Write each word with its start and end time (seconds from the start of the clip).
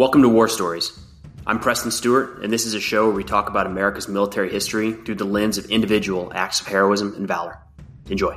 Welcome 0.00 0.22
to 0.22 0.30
War 0.30 0.48
Stories. 0.48 0.98
I'm 1.46 1.60
Preston 1.60 1.90
Stewart, 1.90 2.42
and 2.42 2.50
this 2.50 2.64
is 2.64 2.72
a 2.72 2.80
show 2.80 3.04
where 3.04 3.14
we 3.14 3.22
talk 3.22 3.50
about 3.50 3.66
America's 3.66 4.08
military 4.08 4.50
history 4.50 4.92
through 4.92 5.16
the 5.16 5.26
lens 5.26 5.58
of 5.58 5.66
individual 5.66 6.32
acts 6.34 6.58
of 6.58 6.68
heroism 6.68 7.12
and 7.16 7.28
valor. 7.28 7.58
Enjoy. 8.08 8.34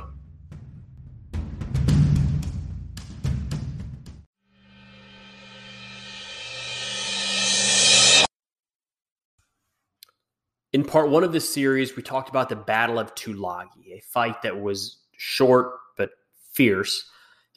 In 10.74 10.84
part 10.84 11.08
one 11.08 11.24
of 11.24 11.32
this 11.32 11.48
series, 11.48 11.96
we 11.96 12.02
talked 12.02 12.28
about 12.28 12.50
the 12.50 12.56
Battle 12.56 12.98
of 12.98 13.14
Tulagi, 13.14 13.94
a 13.94 14.02
fight 14.12 14.42
that 14.42 14.60
was 14.60 14.98
short 15.16 15.72
but 15.96 16.10
fierce, 16.52 17.08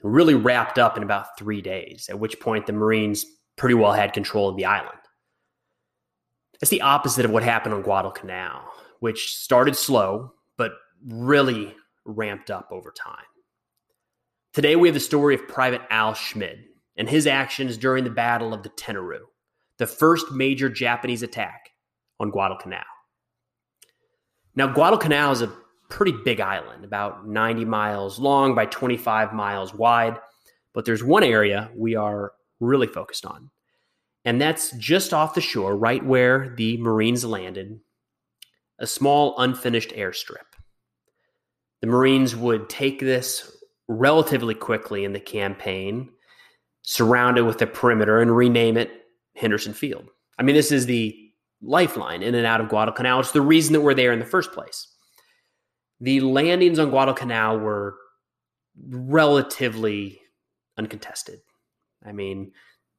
and 0.01 0.13
really 0.13 0.33
wrapped 0.33 0.79
up 0.79 0.95
in 0.95 1.03
about 1.03 1.37
three 1.37 1.61
days, 1.61 2.07
at 2.09 2.17
which 2.17 2.39
point 2.39 2.67
the 2.67 2.71
Marines 2.71 3.25
pretty 3.57 3.75
well 3.75 3.91
had 3.91 4.13
control 4.13 4.47
of 4.47 4.55
the 4.55 4.65
island. 4.65 4.97
It's 6.61 6.71
the 6.71 6.81
opposite 6.81 7.25
of 7.25 7.31
what 7.31 7.43
happened 7.43 7.75
on 7.75 7.81
Guadalcanal, 7.81 8.61
which 8.99 9.35
started 9.35 9.75
slow, 9.75 10.33
but 10.57 10.71
really 11.05 11.75
ramped 12.05 12.49
up 12.49 12.69
over 12.71 12.91
time. 12.91 13.25
Today, 14.53 14.75
we 14.75 14.87
have 14.87 14.95
the 14.95 14.99
story 14.99 15.35
of 15.35 15.47
Private 15.47 15.81
Al 15.91 16.13
Schmid 16.13 16.63
and 16.95 17.07
his 17.07 17.27
actions 17.27 17.77
during 17.77 18.03
the 18.03 18.09
Battle 18.09 18.53
of 18.53 18.63
the 18.63 18.69
Tenaru, 18.69 19.19
the 19.77 19.85
first 19.85 20.31
major 20.31 20.67
Japanese 20.67 21.21
attack 21.21 21.69
on 22.19 22.31
Guadalcanal. 22.31 22.79
Now, 24.55 24.73
Guadalcanal 24.73 25.31
is 25.31 25.43
a 25.43 25.53
pretty 25.89 26.13
big 26.25 26.41
island, 26.41 26.83
about 26.83 27.27
90 27.27 27.65
miles 27.65 28.17
long 28.17 28.55
by 28.55 28.65
25 28.65 29.31
miles 29.33 29.75
wide, 29.75 30.17
but 30.73 30.85
there's 30.85 31.03
one 31.03 31.23
area 31.23 31.69
we 31.75 31.95
are 31.95 32.33
really 32.59 32.87
focused 32.87 33.25
on. 33.25 33.51
And 34.25 34.41
that's 34.41 34.71
just 34.71 35.13
off 35.13 35.35
the 35.35 35.41
shore, 35.41 35.75
right 35.75 36.05
where 36.05 36.53
the 36.57 36.77
Marines 36.77 37.23
landed, 37.23 37.79
a 38.79 38.87
small 38.87 39.35
unfinished 39.37 39.91
airstrip. 39.91 40.37
The 41.81 41.87
Marines 41.87 42.35
would 42.35 42.69
take 42.69 42.99
this 42.99 43.51
relatively 43.87 44.53
quickly 44.53 45.05
in 45.05 45.13
the 45.13 45.19
campaign, 45.19 46.09
surround 46.81 47.37
it 47.37 47.43
with 47.43 47.61
a 47.61 47.67
perimeter, 47.67 48.19
and 48.19 48.35
rename 48.35 48.77
it 48.77 48.91
Henderson 49.35 49.73
Field. 49.73 50.09
I 50.37 50.43
mean, 50.43 50.55
this 50.55 50.71
is 50.71 50.85
the 50.85 51.15
lifeline 51.61 52.21
in 52.21 52.35
and 52.35 52.45
out 52.45 52.61
of 52.61 52.69
Guadalcanal. 52.69 53.19
It's 53.19 53.31
the 53.31 53.41
reason 53.41 53.73
that 53.73 53.81
we're 53.81 53.93
there 53.93 54.11
in 54.11 54.19
the 54.19 54.25
first 54.25 54.51
place. 54.51 54.87
The 56.01 56.19
landings 56.21 56.79
on 56.79 56.89
Guadalcanal 56.89 57.59
were 57.59 57.95
relatively 58.89 60.19
uncontested. 60.77 61.39
I 62.05 62.11
mean, 62.11 62.51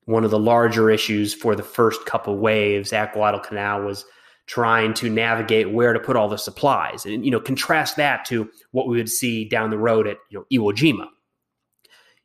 one 0.09 0.25
of 0.25 0.31
the 0.31 0.39
larger 0.39 0.89
issues 0.89 1.35
for 1.35 1.55
the 1.55 1.63
first 1.63 2.07
couple 2.07 2.39
waves 2.39 2.95
at 2.95 3.13
Guadalcanal 3.13 3.83
was 3.83 4.07
trying 4.47 4.95
to 4.95 5.11
navigate 5.11 5.71
where 5.71 5.93
to 5.93 6.01
put 6.01 6.17
all 6.17 6.31
the 6.31 6.39
supplies, 6.39 7.05
and 7.05 7.27
you 7.27 7.31
know, 7.31 7.39
contrast 7.39 7.97
that 7.97 8.25
to 8.25 8.49
what 8.71 8.89
we 8.89 8.97
would 8.97 9.11
see 9.11 9.45
down 9.45 9.69
the 9.69 9.77
road 9.77 10.07
at 10.07 10.17
you 10.31 10.39
know 10.39 10.47
Iwo 10.51 10.73
Jima. 10.73 11.09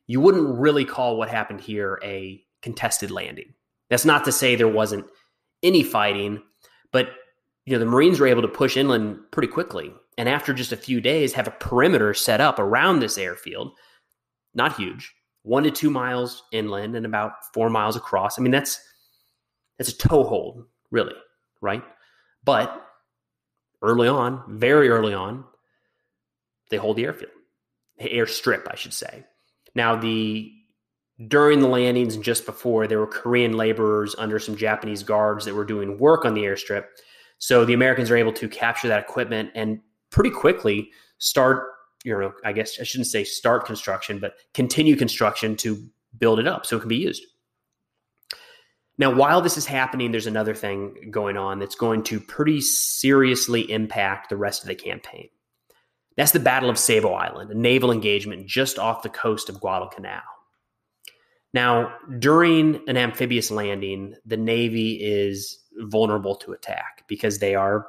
You 0.06 0.18
wouldn't 0.18 0.58
really 0.58 0.86
call 0.86 1.18
what 1.18 1.28
happened 1.28 1.60
here 1.60 2.00
a 2.02 2.42
contested 2.62 3.10
landing. 3.10 3.52
That's 3.90 4.06
not 4.06 4.24
to 4.24 4.32
say 4.32 4.56
there 4.56 4.66
wasn't 4.66 5.04
any 5.62 5.82
fighting, 5.82 6.40
but 6.90 7.10
you 7.66 7.74
know 7.74 7.78
the 7.78 7.84
Marines 7.84 8.18
were 8.18 8.26
able 8.26 8.42
to 8.42 8.48
push 8.48 8.78
inland 8.78 9.18
pretty 9.30 9.48
quickly, 9.48 9.92
and 10.16 10.26
after 10.26 10.54
just 10.54 10.72
a 10.72 10.78
few 10.78 11.02
days, 11.02 11.34
have 11.34 11.48
a 11.48 11.50
perimeter 11.60 12.14
set 12.14 12.40
up 12.40 12.58
around 12.58 13.00
this 13.00 13.18
airfield. 13.18 13.72
Not 14.54 14.74
huge, 14.76 15.12
one 15.44 15.62
to 15.62 15.70
two 15.70 15.90
miles 15.90 16.42
inland 16.50 16.96
and 16.96 17.06
about 17.06 17.32
four 17.52 17.70
miles 17.70 17.96
across. 17.96 18.38
I 18.38 18.42
mean, 18.42 18.50
that's 18.50 18.80
that's 19.78 19.90
a 19.90 19.98
toehold, 19.98 20.64
really, 20.90 21.14
right? 21.60 21.84
But 22.42 22.84
early 23.82 24.08
on, 24.08 24.42
very 24.48 24.88
early 24.88 25.14
on, 25.14 25.44
they 26.70 26.78
hold 26.78 26.96
the 26.96 27.04
airfield, 27.04 27.32
the 27.98 28.08
airstrip, 28.08 28.66
I 28.70 28.74
should 28.74 28.94
say. 28.94 29.24
Now, 29.74 29.96
the 29.96 30.50
during 31.28 31.60
the 31.60 31.68
landings 31.68 32.16
and 32.16 32.24
just 32.24 32.44
before, 32.46 32.86
there 32.86 32.98
were 32.98 33.06
Korean 33.06 33.52
laborers 33.52 34.16
under 34.18 34.38
some 34.38 34.56
Japanese 34.56 35.02
guards 35.02 35.44
that 35.44 35.54
were 35.54 35.64
doing 35.64 35.98
work 35.98 36.24
on 36.24 36.34
the 36.34 36.42
airstrip. 36.42 36.86
So 37.38 37.64
the 37.64 37.74
Americans 37.74 38.10
are 38.10 38.16
able 38.16 38.32
to 38.32 38.48
capture 38.48 38.88
that 38.88 39.02
equipment 39.02 39.50
and 39.54 39.80
pretty 40.10 40.30
quickly 40.30 40.90
start 41.18 41.68
know, 42.04 42.32
I 42.44 42.52
guess 42.52 42.78
I 42.80 42.84
shouldn't 42.84 43.08
say 43.08 43.24
start 43.24 43.66
construction, 43.66 44.18
but 44.18 44.34
continue 44.52 44.96
construction 44.96 45.56
to 45.56 45.88
build 46.18 46.38
it 46.38 46.46
up 46.46 46.66
so 46.66 46.76
it 46.76 46.80
can 46.80 46.88
be 46.88 46.96
used. 46.96 47.24
Now, 48.96 49.12
while 49.12 49.40
this 49.40 49.56
is 49.56 49.66
happening, 49.66 50.12
there's 50.12 50.28
another 50.28 50.54
thing 50.54 51.08
going 51.10 51.36
on 51.36 51.58
that's 51.58 51.74
going 51.74 52.04
to 52.04 52.20
pretty 52.20 52.60
seriously 52.60 53.68
impact 53.70 54.28
the 54.28 54.36
rest 54.36 54.62
of 54.62 54.68
the 54.68 54.74
campaign. 54.76 55.28
That's 56.16 56.30
the 56.30 56.38
Battle 56.38 56.70
of 56.70 56.78
Savo 56.78 57.12
Island, 57.12 57.50
a 57.50 57.58
naval 57.58 57.90
engagement 57.90 58.46
just 58.46 58.78
off 58.78 59.02
the 59.02 59.08
coast 59.08 59.48
of 59.48 59.60
Guadalcanal. 59.60 60.22
Now, 61.52 61.94
during 62.18 62.80
an 62.88 62.96
amphibious 62.96 63.50
landing, 63.50 64.14
the 64.24 64.36
Navy 64.36 64.92
is 64.94 65.58
vulnerable 65.76 66.36
to 66.36 66.52
attack 66.52 67.04
because 67.08 67.38
they 67.38 67.56
are 67.56 67.86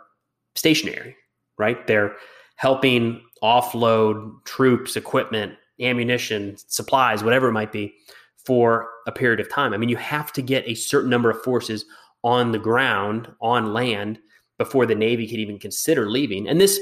stationary, 0.55 1.15
right? 1.57 1.85
They're 1.85 2.15
helping 2.55 3.21
offload 3.43 4.43
troops, 4.45 4.95
equipment, 4.95 5.53
ammunition, 5.79 6.55
supplies, 6.57 7.23
whatever 7.23 7.49
it 7.49 7.53
might 7.53 7.71
be, 7.71 7.93
for 8.45 8.89
a 9.07 9.11
period 9.11 9.39
of 9.39 9.49
time. 9.49 9.73
I 9.73 9.77
mean, 9.77 9.89
you 9.89 9.97
have 9.97 10.31
to 10.33 10.41
get 10.41 10.67
a 10.67 10.75
certain 10.75 11.09
number 11.09 11.29
of 11.29 11.41
forces 11.41 11.85
on 12.23 12.51
the 12.51 12.59
ground, 12.59 13.27
on 13.41 13.73
land, 13.73 14.19
before 14.57 14.85
the 14.85 14.95
Navy 14.95 15.27
could 15.27 15.39
even 15.39 15.59
consider 15.59 16.09
leaving. 16.09 16.47
And 16.47 16.59
this 16.59 16.79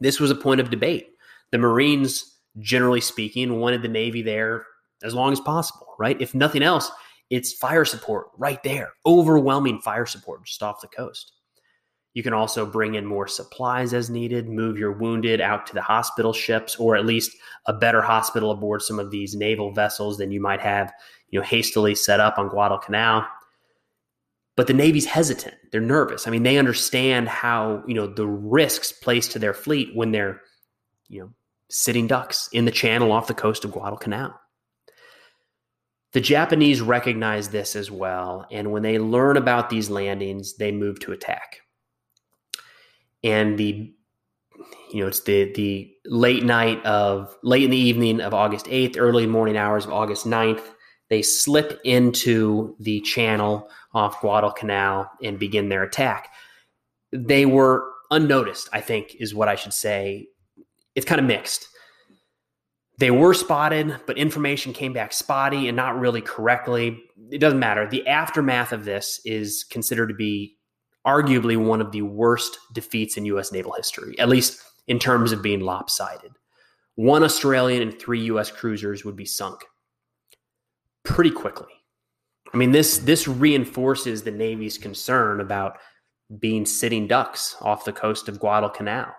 this 0.00 0.20
was 0.20 0.30
a 0.30 0.34
point 0.34 0.60
of 0.60 0.70
debate. 0.70 1.08
The 1.50 1.58
Marines, 1.58 2.38
generally 2.58 3.00
speaking, 3.00 3.60
wanted 3.60 3.82
the 3.82 3.88
Navy 3.88 4.22
there 4.22 4.66
as 5.02 5.14
long 5.14 5.32
as 5.32 5.40
possible, 5.40 5.94
right? 5.98 6.20
If 6.20 6.34
nothing 6.34 6.62
else, 6.62 6.90
it's 7.30 7.52
fire 7.52 7.84
support 7.84 8.28
right 8.36 8.62
there, 8.62 8.92
overwhelming 9.06 9.80
fire 9.80 10.06
support 10.06 10.44
just 10.44 10.62
off 10.62 10.80
the 10.80 10.88
coast. 10.88 11.32
You 12.14 12.22
can 12.22 12.32
also 12.32 12.64
bring 12.64 12.94
in 12.94 13.04
more 13.04 13.26
supplies 13.26 13.92
as 13.92 14.08
needed, 14.08 14.48
move 14.48 14.78
your 14.78 14.92
wounded 14.92 15.40
out 15.40 15.66
to 15.66 15.74
the 15.74 15.82
hospital 15.82 16.32
ships, 16.32 16.76
or 16.76 16.94
at 16.96 17.04
least 17.04 17.36
a 17.66 17.72
better 17.72 18.00
hospital 18.00 18.52
aboard 18.52 18.82
some 18.82 19.00
of 19.00 19.10
these 19.10 19.34
naval 19.34 19.72
vessels 19.72 20.16
than 20.16 20.30
you 20.30 20.40
might 20.40 20.60
have, 20.60 20.92
you 21.30 21.40
know, 21.40 21.44
hastily 21.44 21.94
set 21.96 22.20
up 22.20 22.38
on 22.38 22.48
Guadalcanal. 22.48 23.24
But 24.56 24.68
the 24.68 24.74
Navy's 24.74 25.06
hesitant. 25.06 25.56
They're 25.72 25.80
nervous. 25.80 26.28
I 26.28 26.30
mean, 26.30 26.44
they 26.44 26.56
understand 26.56 27.28
how, 27.28 27.82
you 27.88 27.94
know, 27.94 28.06
the 28.06 28.28
risks 28.28 28.92
placed 28.92 29.32
to 29.32 29.40
their 29.40 29.54
fleet 29.54 29.90
when 29.96 30.12
they're, 30.12 30.40
you 31.08 31.20
know, 31.20 31.30
sitting 31.68 32.06
ducks 32.06 32.48
in 32.52 32.64
the 32.64 32.70
channel 32.70 33.10
off 33.10 33.26
the 33.26 33.34
coast 33.34 33.64
of 33.64 33.72
Guadalcanal. 33.72 34.32
The 36.12 36.20
Japanese 36.20 36.80
recognize 36.80 37.48
this 37.48 37.74
as 37.74 37.90
well, 37.90 38.46
and 38.52 38.70
when 38.70 38.84
they 38.84 39.00
learn 39.00 39.36
about 39.36 39.68
these 39.68 39.90
landings, 39.90 40.54
they 40.54 40.70
move 40.70 41.00
to 41.00 41.10
attack 41.10 41.63
and 43.24 43.58
the 43.58 43.92
you 44.92 45.00
know 45.00 45.08
it's 45.08 45.22
the 45.22 45.52
the 45.54 45.90
late 46.04 46.44
night 46.44 46.84
of 46.84 47.36
late 47.42 47.64
in 47.64 47.70
the 47.70 47.76
evening 47.76 48.20
of 48.20 48.32
August 48.32 48.66
8th, 48.66 48.96
early 48.98 49.26
morning 49.26 49.56
hours 49.56 49.86
of 49.86 49.92
August 49.92 50.26
9th, 50.26 50.62
they 51.08 51.22
slip 51.22 51.80
into 51.82 52.76
the 52.78 53.00
channel 53.00 53.68
off 53.92 54.20
Guadalcanal 54.20 55.06
and 55.22 55.38
begin 55.38 55.68
their 55.68 55.82
attack. 55.82 56.30
They 57.12 57.46
were 57.46 57.90
unnoticed, 58.10 58.68
I 58.72 58.80
think, 58.80 59.16
is 59.18 59.34
what 59.34 59.48
I 59.48 59.56
should 59.56 59.72
say. 59.72 60.28
It's 60.94 61.06
kind 61.06 61.20
of 61.20 61.26
mixed. 61.26 61.68
They 62.98 63.10
were 63.10 63.34
spotted, 63.34 64.00
but 64.06 64.18
information 64.18 64.72
came 64.72 64.92
back 64.92 65.12
spotty 65.12 65.66
and 65.66 65.76
not 65.76 65.98
really 65.98 66.20
correctly. 66.20 67.02
It 67.30 67.38
doesn't 67.38 67.58
matter. 67.58 67.88
The 67.88 68.06
aftermath 68.06 68.72
of 68.72 68.84
this 68.84 69.20
is 69.24 69.64
considered 69.64 70.08
to 70.08 70.14
be 70.14 70.56
arguably 71.06 71.56
one 71.56 71.80
of 71.80 71.92
the 71.92 72.02
worst 72.02 72.58
defeats 72.72 73.16
in 73.16 73.24
U.S. 73.26 73.52
naval 73.52 73.72
history, 73.72 74.18
at 74.18 74.28
least 74.28 74.62
in 74.86 74.98
terms 74.98 75.32
of 75.32 75.42
being 75.42 75.60
lopsided. 75.60 76.32
One 76.96 77.22
Australian 77.22 77.82
and 77.82 77.98
three 77.98 78.20
U.S. 78.24 78.50
cruisers 78.50 79.04
would 79.04 79.16
be 79.16 79.24
sunk 79.24 79.64
pretty 81.04 81.30
quickly. 81.30 81.72
I 82.52 82.56
mean, 82.56 82.72
this 82.72 82.98
this 82.98 83.26
reinforces 83.26 84.22
the 84.22 84.30
Navy's 84.30 84.78
concern 84.78 85.40
about 85.40 85.78
being 86.38 86.64
sitting 86.64 87.06
ducks 87.06 87.56
off 87.60 87.84
the 87.84 87.92
coast 87.92 88.28
of 88.28 88.38
Guadalcanal. 88.38 89.12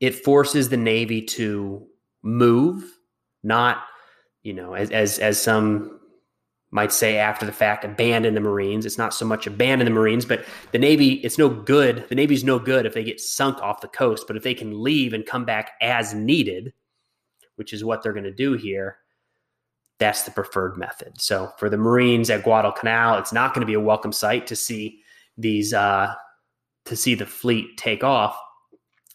It 0.00 0.24
forces 0.24 0.68
the 0.68 0.76
Navy 0.76 1.22
to 1.22 1.86
move, 2.22 2.84
not 3.42 3.84
you 4.42 4.52
know, 4.52 4.74
as 4.74 4.90
as 4.90 5.18
as 5.18 5.40
some 5.40 6.00
might 6.74 6.92
say 6.92 7.16
after 7.16 7.46
the 7.46 7.52
fact 7.52 7.84
abandon 7.84 8.34
the 8.34 8.40
marines 8.40 8.84
it's 8.84 8.98
not 8.98 9.14
so 9.14 9.24
much 9.24 9.46
abandon 9.46 9.86
the 9.86 9.90
marines 9.90 10.26
but 10.26 10.44
the 10.72 10.78
navy 10.78 11.14
it's 11.24 11.38
no 11.38 11.48
good 11.48 12.04
the 12.08 12.14
navy's 12.14 12.44
no 12.44 12.58
good 12.58 12.84
if 12.84 12.92
they 12.92 13.04
get 13.04 13.20
sunk 13.20 13.58
off 13.62 13.80
the 13.80 13.88
coast 13.88 14.26
but 14.26 14.36
if 14.36 14.42
they 14.42 14.54
can 14.54 14.82
leave 14.82 15.12
and 15.12 15.24
come 15.24 15.44
back 15.44 15.72
as 15.80 16.12
needed 16.12 16.72
which 17.56 17.72
is 17.72 17.84
what 17.84 18.02
they're 18.02 18.12
going 18.12 18.24
to 18.24 18.32
do 18.32 18.54
here 18.54 18.98
that's 19.98 20.22
the 20.22 20.30
preferred 20.30 20.76
method. 20.76 21.20
So 21.20 21.52
for 21.58 21.68
the 21.70 21.76
Marines 21.76 22.30
at 22.30 22.42
Guadalcanal, 22.42 23.18
it's 23.18 23.32
not 23.32 23.54
going 23.54 23.60
to 23.60 23.66
be 23.66 23.74
a 23.74 23.80
welcome 23.80 24.12
sight 24.12 24.46
to 24.48 24.56
see 24.56 25.00
these 25.36 25.72
uh, 25.72 26.14
to 26.86 26.96
see 26.96 27.14
the 27.14 27.26
fleet 27.26 27.76
take 27.76 28.04
off, 28.04 28.36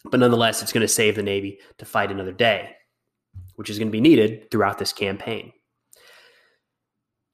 but 0.05 0.19
nonetheless, 0.19 0.61
it's 0.61 0.73
going 0.73 0.81
to 0.81 0.87
save 0.87 1.15
the 1.15 1.23
Navy 1.23 1.59
to 1.77 1.85
fight 1.85 2.11
another 2.11 2.31
day, 2.31 2.71
which 3.55 3.69
is 3.69 3.77
going 3.77 3.89
to 3.89 3.91
be 3.91 4.01
needed 4.01 4.49
throughout 4.49 4.79
this 4.79 4.91
campaign. 4.93 5.51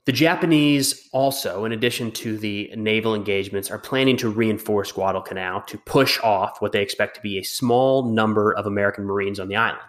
The 0.05 0.11
Japanese 0.11 1.09
also, 1.13 1.65
in 1.65 1.71
addition 1.71 2.11
to 2.11 2.37
the 2.37 2.71
naval 2.75 3.15
engagements, 3.15 3.71
are 3.71 3.79
planning 3.79 4.15
to 4.17 4.29
reinforce 4.29 4.91
Guadalcanal 4.91 5.61
to 5.61 5.79
push 5.79 6.19
off 6.21 6.61
what 6.61 6.71
they 6.71 6.83
expect 6.83 7.15
to 7.15 7.21
be 7.21 7.39
a 7.39 7.43
small 7.43 8.11
number 8.11 8.53
of 8.53 8.67
American 8.67 9.03
Marines 9.03 9.39
on 9.39 9.47
the 9.47 9.55
island. 9.55 9.81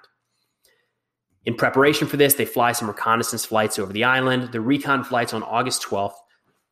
In 1.44 1.54
preparation 1.54 2.08
for 2.08 2.16
this, 2.16 2.32
they 2.34 2.46
fly 2.46 2.72
some 2.72 2.88
reconnaissance 2.88 3.44
flights 3.44 3.78
over 3.78 3.92
the 3.92 4.04
island. 4.04 4.52
The 4.52 4.60
recon 4.60 5.04
flights 5.04 5.34
on 5.34 5.42
August 5.42 5.82
12th 5.82 6.16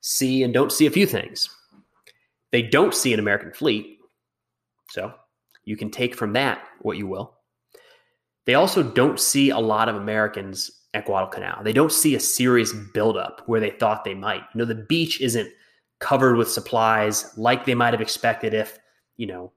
see 0.00 0.43
and 0.43 0.55
don't 0.55 0.73
see 0.73 0.87
a 0.87 0.91
few 0.91 1.06
things. 1.06 1.50
They 2.50 2.62
don't 2.62 2.94
see 2.94 3.12
an 3.12 3.20
American 3.20 3.52
fleet, 3.52 3.99
so 4.91 5.12
you 5.64 5.76
can 5.76 5.91
take 5.91 6.14
from 6.14 6.32
that 6.32 6.62
what 6.81 6.96
you 6.96 7.06
will. 7.06 7.35
They 8.46 8.55
also 8.55 8.82
don't 8.82 9.20
see 9.20 9.50
a 9.50 9.58
lot 9.58 9.88
of 9.88 9.96
Americans 9.96 10.70
at 10.94 11.05
Guadalcanal. 11.05 11.62
They 11.62 11.73
don't 11.73 11.93
see 11.93 12.14
a 12.14 12.20
serious 12.20 12.73
buildup 12.73 13.43
where 13.46 13.61
they 13.61 13.70
thought 13.70 14.05
they 14.05 14.14
might. 14.14 14.43
You 14.55 14.61
know, 14.61 14.64
the 14.64 14.75
beach 14.75 15.20
isn't 15.20 15.50
covered 15.99 16.37
with 16.37 16.50
supplies 16.50 17.32
like 17.37 17.64
they 17.64 17.75
might 17.75 17.93
have 17.93 18.00
expected 18.00 18.55
if, 18.55 18.79
you 19.17 19.26
know, 19.26 19.52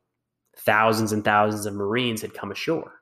thousands 0.58 1.12
and 1.12 1.24
thousands 1.24 1.66
of 1.66 1.76
Marines 1.76 2.22
had 2.22 2.34
come 2.34 2.52
ashore. 2.52 2.94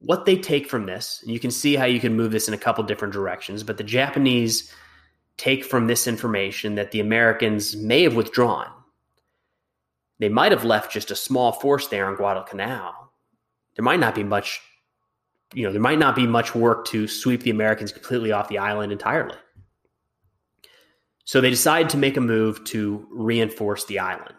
What 0.00 0.26
they 0.26 0.36
take 0.36 0.66
from 0.66 0.86
this, 0.86 1.22
you 1.24 1.38
can 1.38 1.52
see 1.52 1.76
how 1.76 1.84
you 1.84 2.00
can 2.00 2.16
move 2.16 2.32
this 2.32 2.48
in 2.48 2.54
a 2.54 2.58
couple 2.58 2.82
different 2.82 3.14
directions, 3.14 3.62
but 3.62 3.78
the 3.78 3.84
Japanese 3.84 4.72
take 5.36 5.64
from 5.64 5.86
this 5.86 6.08
information 6.08 6.74
that 6.74 6.90
the 6.90 7.00
Americans 7.00 7.76
may 7.76 8.02
have 8.02 8.16
withdrawn. 8.16 8.68
They 10.18 10.28
might 10.28 10.52
have 10.52 10.64
left 10.64 10.92
just 10.92 11.12
a 11.12 11.16
small 11.16 11.52
force 11.52 11.86
there 11.86 12.06
on 12.06 12.16
Guadalcanal. 12.16 12.92
There 13.76 13.84
might 13.84 14.00
not 14.00 14.16
be 14.16 14.24
much 14.24 14.60
you 15.54 15.64
know, 15.64 15.72
there 15.72 15.80
might 15.80 15.98
not 15.98 16.16
be 16.16 16.26
much 16.26 16.54
work 16.54 16.86
to 16.86 17.06
sweep 17.06 17.42
the 17.42 17.50
Americans 17.50 17.92
completely 17.92 18.32
off 18.32 18.48
the 18.48 18.58
island 18.58 18.92
entirely. 18.92 19.36
So 21.24 21.40
they 21.40 21.50
decide 21.50 21.88
to 21.90 21.96
make 21.96 22.16
a 22.16 22.20
move 22.20 22.64
to 22.64 23.06
reinforce 23.10 23.84
the 23.84 23.98
island. 23.98 24.34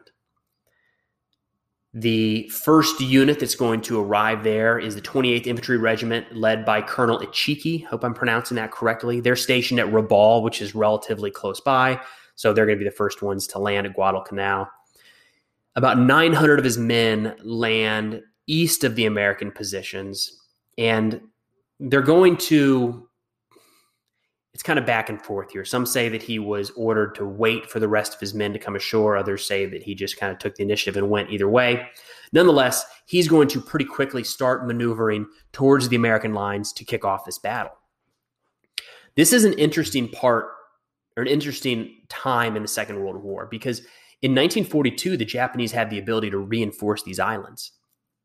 The 1.95 2.49
first 2.49 2.99
unit 2.99 3.39
that's 3.39 3.55
going 3.55 3.81
to 3.81 4.01
arrive 4.01 4.43
there 4.43 4.79
is 4.79 4.95
the 4.95 5.01
28th 5.01 5.45
Infantry 5.45 5.77
Regiment, 5.77 6.35
led 6.35 6.65
by 6.65 6.81
Colonel 6.81 7.19
Ichiki. 7.19 7.85
Hope 7.85 8.03
I'm 8.03 8.15
pronouncing 8.15 8.55
that 8.55 8.71
correctly. 8.71 9.19
They're 9.19 9.35
stationed 9.35 9.79
at 9.79 9.87
Rabaul, 9.87 10.41
which 10.41 10.61
is 10.61 10.73
relatively 10.73 11.29
close 11.29 11.61
by. 11.61 12.01
So 12.35 12.51
they're 12.51 12.65
going 12.65 12.79
to 12.79 12.83
be 12.83 12.89
the 12.89 12.95
first 12.95 13.21
ones 13.21 13.45
to 13.47 13.59
land 13.59 13.85
at 13.85 13.93
Guadalcanal. 13.93 14.67
About 15.75 15.99
900 15.99 16.57
of 16.57 16.65
his 16.65 16.79
men 16.79 17.35
land 17.43 18.23
east 18.47 18.83
of 18.83 18.95
the 18.95 19.05
American 19.05 19.51
positions 19.51 20.42
and 20.77 21.21
they're 21.79 22.01
going 22.01 22.37
to 22.37 23.07
it's 24.53 24.61
kind 24.61 24.77
of 24.77 24.85
back 24.85 25.09
and 25.09 25.19
forth 25.19 25.51
here. 25.51 25.65
Some 25.65 25.85
say 25.85 26.09
that 26.09 26.21
he 26.21 26.37
was 26.37 26.69
ordered 26.71 27.15
to 27.15 27.25
wait 27.25 27.71
for 27.71 27.79
the 27.79 27.87
rest 27.87 28.13
of 28.13 28.19
his 28.19 28.35
men 28.35 28.53
to 28.53 28.59
come 28.59 28.75
ashore. 28.75 29.17
Others 29.17 29.47
say 29.47 29.65
that 29.65 29.81
he 29.81 29.95
just 29.95 30.17
kind 30.17 30.31
of 30.31 30.37
took 30.37 30.55
the 30.55 30.63
initiative 30.63 30.95
and 30.95 31.09
went 31.09 31.31
either 31.31 31.49
way. 31.49 31.87
Nonetheless, 32.33 32.85
he's 33.07 33.27
going 33.27 33.47
to 33.47 33.59
pretty 33.59 33.85
quickly 33.85 34.23
start 34.23 34.67
maneuvering 34.67 35.25
towards 35.53 35.89
the 35.89 35.95
American 35.95 36.35
lines 36.35 36.71
to 36.73 36.85
kick 36.85 37.03
off 37.03 37.25
this 37.25 37.39
battle. 37.39 37.71
This 39.15 39.33
is 39.33 39.43
an 39.43 39.53
interesting 39.53 40.07
part 40.07 40.49
or 41.17 41.23
an 41.23 41.29
interesting 41.29 42.01
time 42.09 42.55
in 42.55 42.61
the 42.61 42.67
Second 42.67 42.99
World 42.99 43.23
War 43.23 43.47
because 43.49 43.79
in 44.21 44.31
1942, 44.31 45.17
the 45.17 45.25
Japanese 45.25 45.71
had 45.71 45.89
the 45.89 45.99
ability 45.99 46.29
to 46.29 46.37
reinforce 46.37 47.01
these 47.03 47.19
islands. 47.19 47.71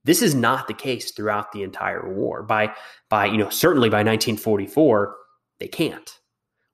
This 0.04 0.22
is 0.22 0.34
not 0.34 0.68
the 0.68 0.74
case 0.74 1.10
throughout 1.10 1.52
the 1.52 1.62
entire 1.62 2.12
war. 2.12 2.42
By 2.42 2.74
by 3.08 3.26
you 3.26 3.36
know 3.36 3.50
certainly 3.50 3.88
by 3.88 3.98
1944 3.98 5.16
they 5.60 5.68
can't. 5.68 6.18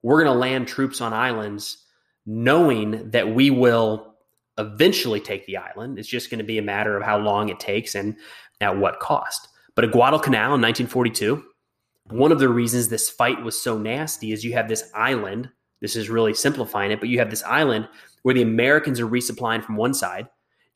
We're 0.02 0.22
going 0.22 0.34
to 0.34 0.38
land 0.38 0.68
troops 0.68 1.00
on 1.00 1.12
islands 1.14 1.78
knowing 2.26 3.10
that 3.10 3.34
we 3.34 3.50
will 3.50 4.14
eventually 4.58 5.20
take 5.20 5.46
the 5.46 5.56
island. 5.56 5.98
It's 5.98 6.08
just 6.08 6.30
going 6.30 6.38
to 6.38 6.44
be 6.44 6.58
a 6.58 6.62
matter 6.62 6.96
of 6.96 7.02
how 7.02 7.18
long 7.18 7.48
it 7.48 7.58
takes 7.58 7.94
and 7.94 8.16
at 8.60 8.76
what 8.76 9.00
cost. 9.00 9.48
But 9.74 9.84
at 9.84 9.92
Guadalcanal 9.92 10.54
in 10.54 10.60
1942, 10.60 11.42
one 12.10 12.32
of 12.32 12.38
the 12.38 12.48
reasons 12.48 12.88
this 12.88 13.10
fight 13.10 13.42
was 13.42 13.60
so 13.60 13.78
nasty 13.78 14.32
is 14.32 14.44
you 14.44 14.52
have 14.52 14.68
this 14.68 14.90
island. 14.94 15.48
This 15.80 15.96
is 15.96 16.10
really 16.10 16.34
simplifying 16.34 16.90
it, 16.90 17.00
but 17.00 17.08
you 17.08 17.18
have 17.18 17.30
this 17.30 17.42
island 17.42 17.88
where 18.22 18.34
the 18.34 18.42
Americans 18.42 19.00
are 19.00 19.08
resupplying 19.08 19.62
from 19.62 19.76
one 19.76 19.94
side, 19.94 20.28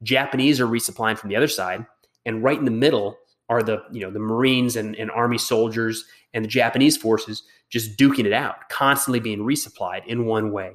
Japanese 0.02 0.60
are 0.60 0.66
resupplying 0.66 1.18
from 1.18 1.30
the 1.30 1.36
other 1.36 1.48
side, 1.48 1.86
and 2.28 2.44
right 2.44 2.58
in 2.58 2.66
the 2.66 2.70
middle 2.70 3.18
are 3.48 3.62
the 3.62 3.82
you 3.90 4.00
know 4.00 4.10
the 4.10 4.18
Marines 4.18 4.76
and, 4.76 4.94
and 4.96 5.10
Army 5.10 5.38
soldiers 5.38 6.04
and 6.34 6.44
the 6.44 6.48
Japanese 6.48 6.96
forces 6.96 7.42
just 7.70 7.96
duking 7.96 8.26
it 8.26 8.32
out, 8.32 8.68
constantly 8.68 9.18
being 9.18 9.40
resupplied 9.40 10.06
in 10.06 10.26
one 10.26 10.52
way 10.52 10.72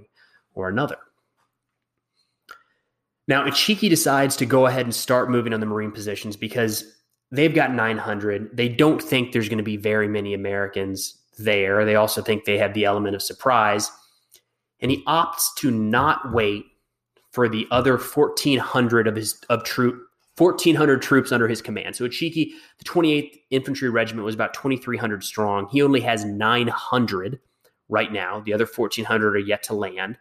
or 0.55 0.67
another. 0.67 0.97
Now, 3.27 3.45
Ichiki 3.45 3.89
decides 3.89 4.35
to 4.37 4.45
go 4.45 4.65
ahead 4.65 4.85
and 4.85 4.93
start 4.93 5.29
moving 5.29 5.53
on 5.53 5.59
the 5.59 5.65
Marine 5.65 5.91
positions 5.91 6.35
because 6.35 6.97
they've 7.31 7.53
got 7.53 7.73
900. 7.73 8.55
They 8.55 8.67
don't 8.67 9.01
think 9.01 9.31
there's 9.31 9.47
going 9.47 9.57
to 9.59 9.63
be 9.63 9.77
very 9.77 10.07
many 10.07 10.33
Americans 10.33 11.19
there. 11.39 11.85
They 11.85 11.95
also 11.95 12.21
think 12.21 12.43
they 12.43 12.57
have 12.57 12.73
the 12.73 12.85
element 12.85 13.15
of 13.15 13.21
surprise. 13.21 13.91
And 14.81 14.91
he 14.91 15.03
opts 15.05 15.45
to 15.59 15.71
not 15.71 16.33
wait 16.33 16.65
for 17.31 17.47
the 17.47 17.65
other 17.71 17.97
1,400 17.97 19.07
of 19.07 19.15
his 19.15 19.41
of 19.49 19.63
troop 19.63 20.03
1,400 20.37 21.01
troops 21.01 21.31
under 21.31 21.47
his 21.47 21.61
command. 21.61 21.95
So 21.95 22.05
Ichiki, 22.07 22.51
the 22.79 22.85
28th 22.85 23.37
Infantry 23.51 23.89
Regiment 23.89 24.25
was 24.25 24.33
about 24.33 24.53
2,300 24.53 25.23
strong. 25.23 25.67
He 25.71 25.81
only 25.81 26.01
has 26.01 26.25
900 26.25 27.39
right 27.89 28.11
now. 28.11 28.39
The 28.39 28.53
other 28.53 28.65
1,400 28.65 29.35
are 29.35 29.39
yet 29.39 29.61
to 29.63 29.75
land, 29.75 30.17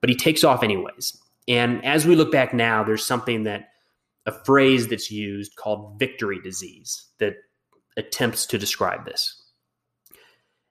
but 0.00 0.08
he 0.08 0.14
takes 0.16 0.44
off 0.44 0.62
anyways. 0.62 1.20
And 1.48 1.84
as 1.84 2.06
we 2.06 2.14
look 2.14 2.30
back 2.30 2.54
now, 2.54 2.84
there's 2.84 3.04
something 3.04 3.44
that 3.44 3.70
a 4.24 4.32
phrase 4.32 4.88
that's 4.88 5.10
used 5.10 5.56
called 5.56 5.98
victory 5.98 6.40
disease 6.42 7.06
that 7.18 7.34
attempts 7.96 8.46
to 8.46 8.58
describe 8.58 9.04
this. 9.04 9.42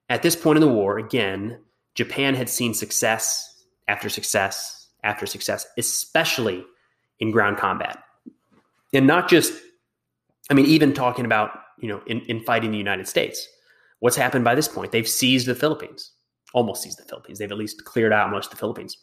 At 0.08 0.22
this 0.22 0.36
point 0.36 0.58
in 0.58 0.62
the 0.62 0.74
war, 0.74 1.00
again, 1.00 1.60
Japan 1.96 2.36
had 2.36 2.50
seen 2.50 2.74
success 2.74 3.66
after 3.88 4.08
success 4.10 4.88
after 5.04 5.26
success, 5.26 5.66
especially 5.78 6.66
in 7.20 7.32
ground 7.32 7.58
combat 7.58 8.05
and 8.94 9.08
not 9.08 9.30
just 9.30 9.54
i 10.50 10.54
mean 10.54 10.66
even 10.66 10.94
talking 10.94 11.26
about 11.26 11.52
you 11.80 11.90
know 11.90 12.02
in, 12.08 12.22
in 12.22 12.44
fighting 12.44 12.72
the 12.72 12.78
united 12.78 13.08
states 13.08 13.48
what's 14.00 14.16
happened 14.16 14.44
by 14.44 14.56
this 14.56 14.68
point? 14.68 14.92
They've 14.92 15.08
seized 15.08 15.48
the 15.48 15.56
philippines 15.56 16.12
almost 16.54 16.84
seized 16.84 16.98
the 16.98 17.04
philippines. 17.04 17.40
They've 17.40 17.52
at 17.52 17.58
least 17.58 17.84
cleared 17.84 18.14
out 18.14 18.32
most 18.32 18.46
of 18.46 18.52
the 18.52 18.58
philippines. 18.58 18.98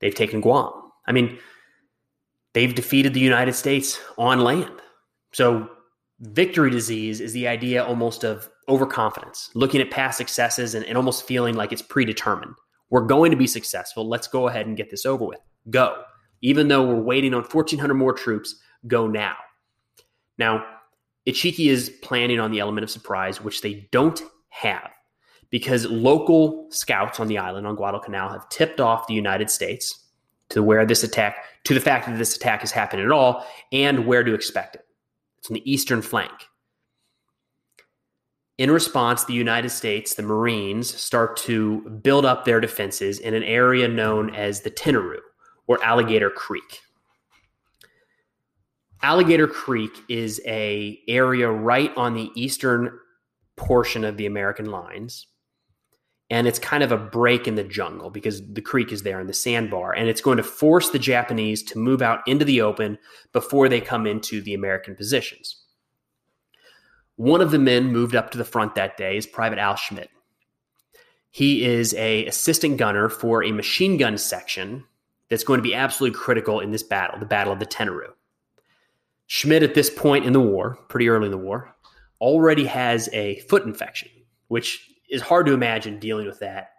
They've 0.00 0.14
taken 0.14 0.40
guam. 0.40 0.70
I 1.06 1.12
mean 1.12 1.38
they've 2.54 2.74
defeated 2.74 3.14
the 3.14 3.20
united 3.20 3.54
states 3.54 4.00
on 4.18 4.40
land. 4.40 4.80
So 5.32 5.68
victory 6.20 6.70
disease 6.70 7.20
is 7.20 7.32
the 7.32 7.48
idea 7.48 7.84
almost 7.84 8.22
of 8.22 8.48
overconfidence 8.68 9.50
looking 9.54 9.80
at 9.80 9.90
past 9.90 10.18
successes 10.18 10.74
and, 10.74 10.84
and 10.84 10.96
almost 10.96 11.26
feeling 11.26 11.54
like 11.54 11.72
it's 11.72 11.82
predetermined. 11.82 12.54
We're 12.90 13.06
going 13.06 13.30
to 13.30 13.36
be 13.36 13.46
successful. 13.46 14.06
Let's 14.08 14.28
go 14.28 14.46
ahead 14.48 14.66
and 14.66 14.76
get 14.76 14.90
this 14.90 15.06
over 15.06 15.24
with. 15.24 15.40
Go. 15.70 16.02
Even 16.42 16.68
though 16.68 16.86
we're 16.86 17.00
waiting 17.00 17.34
on 17.34 17.42
1400 17.42 17.94
more 17.94 18.12
troops 18.12 18.56
go 18.86 19.06
now. 19.06 19.36
Now, 20.38 20.64
Ichiki 21.26 21.68
is 21.68 21.90
planning 22.02 22.40
on 22.40 22.50
the 22.50 22.60
element 22.60 22.84
of 22.84 22.90
surprise, 22.90 23.40
which 23.40 23.60
they 23.60 23.88
don't 23.92 24.20
have 24.48 24.90
because 25.50 25.86
local 25.86 26.66
scouts 26.70 27.20
on 27.20 27.28
the 27.28 27.38
island 27.38 27.66
on 27.66 27.76
Guadalcanal 27.76 28.30
have 28.30 28.48
tipped 28.48 28.80
off 28.80 29.06
the 29.06 29.14
United 29.14 29.50
States 29.50 30.06
to 30.48 30.62
where 30.62 30.84
this 30.84 31.04
attack, 31.04 31.36
to 31.64 31.74
the 31.74 31.80
fact 31.80 32.06
that 32.06 32.18
this 32.18 32.36
attack 32.36 32.64
is 32.64 32.72
happening 32.72 33.04
at 33.04 33.12
all, 33.12 33.46
and 33.70 34.06
where 34.06 34.24
to 34.24 34.34
expect 34.34 34.74
it. 34.74 34.84
It's 35.38 35.50
on 35.50 35.54
the 35.54 35.70
eastern 35.70 36.02
flank. 36.02 36.32
In 38.58 38.70
response, 38.70 39.24
the 39.24 39.34
United 39.34 39.70
States, 39.70 40.14
the 40.14 40.22
Marines, 40.22 40.94
start 40.94 41.36
to 41.38 41.80
build 42.02 42.24
up 42.24 42.44
their 42.44 42.60
defenses 42.60 43.18
in 43.18 43.34
an 43.34 43.42
area 43.42 43.88
known 43.88 44.34
as 44.34 44.60
the 44.60 44.70
Tenaru 44.70 45.18
or 45.66 45.82
Alligator 45.84 46.30
Creek. 46.30 46.80
Alligator 49.02 49.48
Creek 49.48 49.90
is 50.08 50.40
a 50.46 50.98
area 51.08 51.50
right 51.50 51.92
on 51.96 52.14
the 52.14 52.30
eastern 52.36 52.98
portion 53.56 54.04
of 54.04 54.16
the 54.16 54.26
American 54.26 54.66
lines. 54.66 55.26
And 56.30 56.46
it's 56.46 56.58
kind 56.58 56.82
of 56.82 56.92
a 56.92 56.96
break 56.96 57.46
in 57.46 57.56
the 57.56 57.64
jungle 57.64 58.08
because 58.08 58.40
the 58.54 58.62
creek 58.62 58.90
is 58.90 59.02
there 59.02 59.20
in 59.20 59.26
the 59.26 59.34
sandbar. 59.34 59.92
And 59.92 60.08
it's 60.08 60.22
going 60.22 60.38
to 60.38 60.42
force 60.42 60.88
the 60.88 60.98
Japanese 60.98 61.62
to 61.64 61.78
move 61.78 62.00
out 62.00 62.26
into 62.26 62.44
the 62.44 62.62
open 62.62 62.96
before 63.32 63.68
they 63.68 63.82
come 63.82 64.06
into 64.06 64.40
the 64.40 64.54
American 64.54 64.94
positions. 64.94 65.62
One 67.16 67.42
of 67.42 67.50
the 67.50 67.58
men 67.58 67.92
moved 67.92 68.16
up 68.16 68.30
to 68.30 68.38
the 68.38 68.44
front 68.44 68.74
that 68.76 68.96
day 68.96 69.18
is 69.18 69.26
Private 69.26 69.58
Al 69.58 69.76
Schmid. 69.76 70.08
He 71.30 71.64
is 71.64 71.92
a 71.94 72.24
assistant 72.26 72.78
gunner 72.78 73.08
for 73.08 73.44
a 73.44 73.52
machine 73.52 73.98
gun 73.98 74.16
section 74.16 74.84
that's 75.28 75.44
going 75.44 75.58
to 75.58 75.62
be 75.62 75.74
absolutely 75.74 76.18
critical 76.18 76.60
in 76.60 76.70
this 76.70 76.82
battle, 76.82 77.18
the 77.18 77.26
Battle 77.26 77.52
of 77.52 77.58
the 77.58 77.66
Tenaru. 77.66 78.08
Schmid, 79.34 79.62
at 79.62 79.72
this 79.72 79.88
point 79.88 80.26
in 80.26 80.34
the 80.34 80.40
war, 80.42 80.76
pretty 80.90 81.08
early 81.08 81.24
in 81.24 81.30
the 81.30 81.38
war, 81.38 81.74
already 82.20 82.66
has 82.66 83.08
a 83.14 83.38
foot 83.48 83.64
infection, 83.64 84.10
which 84.48 84.90
is 85.08 85.22
hard 85.22 85.46
to 85.46 85.54
imagine 85.54 85.98
dealing 85.98 86.26
with 86.26 86.38
that 86.40 86.72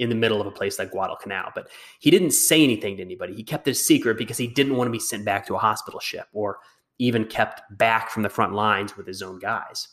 in 0.00 0.08
the 0.08 0.16
middle 0.16 0.40
of 0.40 0.46
a 0.48 0.50
place 0.50 0.76
like 0.76 0.90
Guadalcanal. 0.90 1.52
But 1.54 1.68
he 2.00 2.10
didn't 2.10 2.32
say 2.32 2.64
anything 2.64 2.96
to 2.96 3.02
anybody. 3.04 3.32
He 3.32 3.44
kept 3.44 3.68
it 3.68 3.70
a 3.70 3.74
secret 3.74 4.18
because 4.18 4.36
he 4.36 4.48
didn't 4.48 4.74
want 4.74 4.88
to 4.88 4.92
be 4.92 4.98
sent 4.98 5.24
back 5.24 5.46
to 5.46 5.54
a 5.54 5.58
hospital 5.58 6.00
ship 6.00 6.26
or 6.32 6.58
even 6.98 7.26
kept 7.26 7.62
back 7.78 8.10
from 8.10 8.24
the 8.24 8.28
front 8.28 8.54
lines 8.54 8.96
with 8.96 9.06
his 9.06 9.22
own 9.22 9.38
guys. 9.38 9.86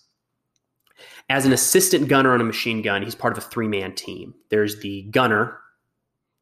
As 1.29 1.45
an 1.45 1.53
assistant 1.53 2.07
gunner 2.07 2.33
on 2.33 2.41
a 2.41 2.45
machine 2.45 2.81
gun, 2.81 3.03
he's 3.03 3.13
part 3.13 3.37
of 3.37 3.43
a 3.43 3.47
three 3.47 3.67
man 3.67 3.93
team. 3.93 4.33
There's 4.49 4.79
the 4.79 5.03
gunner 5.11 5.59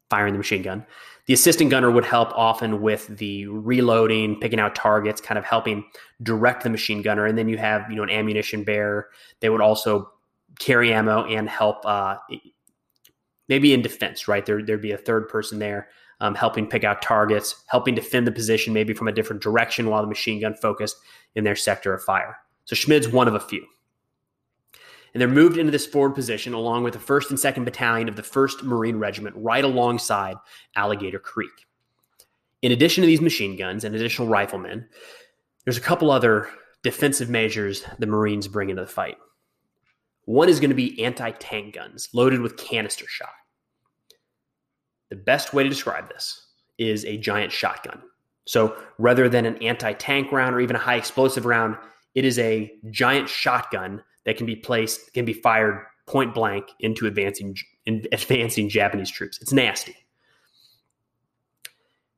firing 0.10 0.34
the 0.34 0.38
machine 0.38 0.62
gun. 0.62 0.86
The 1.28 1.34
assistant 1.34 1.70
gunner 1.70 1.92
would 1.92 2.06
help 2.06 2.32
often 2.36 2.82
with 2.82 3.08
the 3.08 3.46
reloading, 3.48 4.40
picking 4.40 4.60
out 4.60 4.74
targets, 4.74 5.22
kind 5.22 5.38
of 5.38 5.46
helping 5.46 5.86
direct 6.24 6.64
the 6.64 6.70
machine 6.70 7.04
gunner. 7.04 7.26
And 7.26 7.38
then 7.38 7.48
you 7.48 7.58
have, 7.58 7.90
you 7.90 7.96
know, 7.96 8.04
an 8.04 8.10
ammunition 8.10 8.64
bearer. 8.64 9.10
They 9.40 9.50
would 9.50 9.62
also 9.62 10.12
carry 10.58 10.92
ammo 10.92 11.26
and 11.26 11.48
help, 11.48 11.86
uh, 11.86 12.18
maybe 13.48 13.74
in 13.74 13.84
defense, 13.84 14.28
right? 14.28 14.46
There, 14.46 14.64
there'd 14.64 14.82
be 14.82 14.92
a 14.92 14.98
third 14.98 15.30
person 15.30 15.60
there 15.60 15.90
um, 16.20 16.36
helping 16.36 16.68
pick 16.68 16.84
out 16.84 17.02
targets, 17.02 17.64
helping 17.68 17.96
defend 17.96 18.28
the 18.28 18.32
position 18.32 18.74
maybe 18.74 18.94
from 18.94 19.08
a 19.08 19.12
different 19.12 19.42
direction 19.42 19.90
while 19.90 20.02
the 20.02 20.08
machine 20.08 20.42
gun 20.42 20.54
focused 20.56 20.98
in 21.36 21.44
their 21.44 21.56
sector 21.56 21.94
of 21.94 22.04
fire. 22.04 22.38
So 22.66 22.76
Schmid's 22.76 23.08
one 23.08 23.28
of 23.28 23.36
a 23.36 23.40
few. 23.40 23.66
And 25.14 25.22
they're 25.22 25.28
moved 25.28 25.58
into 25.58 25.72
this 25.72 25.88
forward 25.88 26.16
position 26.16 26.54
along 26.54 26.84
with 26.84 26.94
the 26.94 27.00
1st 27.00 27.30
and 27.32 27.40
2nd 27.40 27.66
Battalion 27.66 28.10
of 28.10 28.16
the 28.16 28.22
1st 28.22 28.64
Marine 28.64 28.98
Regiment 28.98 29.36
right 29.38 29.64
alongside 29.64 30.36
Alligator 30.76 31.20
Creek. 31.20 31.66
In 32.62 32.72
addition 32.72 33.02
to 33.02 33.08
these 33.08 33.22
machine 33.22 33.58
guns 33.58 33.84
and 33.84 33.96
additional 33.96 34.28
riflemen, 34.28 34.88
there's 35.66 35.78
a 35.78 35.82
couple 35.82 36.12
other 36.12 36.50
defensive 36.84 37.30
measures 37.30 37.84
the 37.98 38.08
Marines 38.08 38.48
bring 38.48 38.70
into 38.70 38.84
the 38.84 38.88
fight. 38.88 39.18
One 40.26 40.50
is 40.50 40.60
going 40.60 40.70
to 40.70 40.76
be 40.76 41.04
anti 41.04 41.32
tank 41.32 41.76
guns 41.76 42.10
loaded 42.14 42.42
with 42.42 42.58
canister 42.58 43.06
shot. 43.08 43.30
The 45.10 45.16
best 45.16 45.54
way 45.54 45.64
to 45.64 45.70
describe 45.70 46.10
this 46.10 46.48
is 46.78 47.04
a 47.06 47.18
giant 47.18 47.52
shotgun. 47.52 48.02
So 48.46 48.76
rather 48.98 49.28
than 49.30 49.46
an 49.46 49.58
anti 49.58 49.94
tank 49.94 50.32
round 50.32 50.56
or 50.56 50.60
even 50.60 50.76
a 50.76 50.80
high 50.80 50.96
explosive 50.96 51.46
round, 51.46 51.78
it 52.16 52.26
is 52.26 52.38
a 52.40 52.72
giant 52.90 53.30
shotgun 53.30 54.04
that 54.26 54.38
can 54.38 54.46
be 54.46 54.56
placed, 54.56 55.14
can 55.14 55.26
be 55.26 55.34
fired 55.34 55.86
point 56.06 56.34
blank 56.34 56.66
into 56.80 57.06
advancing, 57.06 57.56
advancing 57.88 58.70
Japanese 58.70 59.12
troops. 59.12 59.40
It's 59.42 59.54
nasty. 59.54 59.96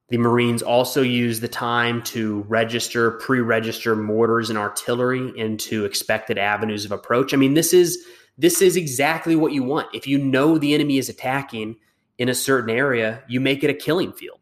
The 0.10 0.18
Marines 0.18 0.62
also 0.62 1.02
use 1.02 1.40
the 1.40 1.48
time 1.48 2.04
to 2.04 2.42
register, 2.50 3.12
pre 3.12 3.40
register 3.40 3.96
mortars 3.96 4.50
and 4.50 4.60
artillery 4.60 5.32
into 5.38 5.86
expected 5.86 6.38
avenues 6.38 6.84
of 6.84 6.92
approach. 6.92 7.34
I 7.34 7.38
mean, 7.38 7.54
this 7.54 7.74
is 7.74 8.06
this 8.38 8.62
is 8.62 8.76
exactly 8.76 9.38
what 9.38 9.54
you 9.54 9.64
want. 9.64 9.88
If 9.94 10.08
you 10.08 10.18
know 10.18 10.58
the 10.58 10.74
enemy 10.74 10.98
is 10.98 11.08
attacking 11.08 11.78
in 12.18 12.28
a 12.28 12.36
certain 12.36 12.70
area, 12.70 13.24
you 13.30 13.40
make 13.40 13.64
it 13.64 13.70
a 13.70 13.74
killing 13.74 14.12
field. 14.12 14.40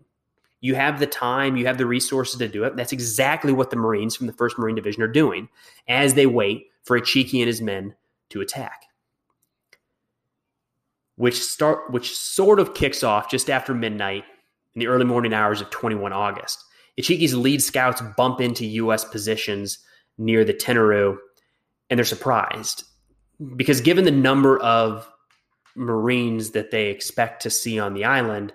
You 0.61 0.75
have 0.75 0.99
the 0.99 1.07
time, 1.07 1.55
you 1.55 1.67
have 1.67 1.77
the 1.77 1.85
resources 1.85 2.39
to 2.39 2.47
do 2.47 2.63
it. 2.63 2.75
That's 2.75 2.91
exactly 2.91 3.53
what 3.53 3.69
the 3.69 3.75
Marines 3.75 4.15
from 4.15 4.27
the 4.27 4.33
1st 4.33 4.57
Marine 4.57 4.75
Division 4.75 5.03
are 5.03 5.07
doing 5.07 5.49
as 5.87 6.15
they 6.15 6.25
wait 6.25 6.65
for 6.89 6.99
Ichiki 6.99 7.37
and 7.37 7.45
his 7.45 7.61
men 7.61 7.93
to 8.31 8.41
attack. 8.41 8.81
Which 11.17 11.39
start 11.39 11.91
which 11.91 12.17
sort 12.17 12.59
of 12.59 12.73
kicks 12.73 13.03
off 13.03 13.29
just 13.29 13.47
after 13.47 13.75
midnight 13.75 14.23
in 14.73 14.79
the 14.79 14.87
early 14.87 15.05
morning 15.05 15.31
hours 15.31 15.61
of 15.61 15.69
21 15.69 16.13
August. 16.13 16.57
Ichiki's 16.99 17.35
lead 17.35 17.61
scouts 17.61 18.01
bump 18.17 18.41
into 18.41 18.65
US 18.65 19.05
positions 19.05 19.77
near 20.17 20.43
the 20.43 20.51
Tenaru 20.51 21.17
and 21.91 21.99
they're 21.99 22.05
surprised 22.05 22.85
because 23.55 23.81
given 23.81 24.03
the 24.03 24.09
number 24.09 24.57
of 24.57 25.07
Marines 25.75 26.51
that 26.51 26.71
they 26.71 26.87
expect 26.87 27.43
to 27.43 27.51
see 27.51 27.77
on 27.77 27.93
the 27.93 28.05
island, 28.05 28.51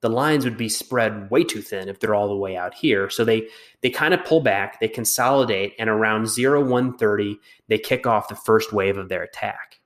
the 0.00 0.10
lines 0.10 0.44
would 0.44 0.56
be 0.56 0.68
spread 0.68 1.30
way 1.30 1.42
too 1.42 1.62
thin 1.62 1.88
if 1.88 2.00
they're 2.00 2.14
all 2.14 2.28
the 2.28 2.36
way 2.36 2.56
out 2.56 2.74
here. 2.74 3.08
So 3.10 3.24
they 3.24 3.48
they 3.80 3.90
kind 3.90 4.14
of 4.14 4.24
pull 4.24 4.40
back, 4.40 4.80
they 4.80 4.88
consolidate, 4.88 5.74
and 5.78 5.88
around 5.88 6.28
0130, 6.28 7.38
they 7.68 7.78
kick 7.78 8.06
off 8.06 8.28
the 8.28 8.36
first 8.36 8.72
wave 8.72 8.98
of 8.98 9.08
their 9.08 9.22
attack. 9.22 9.80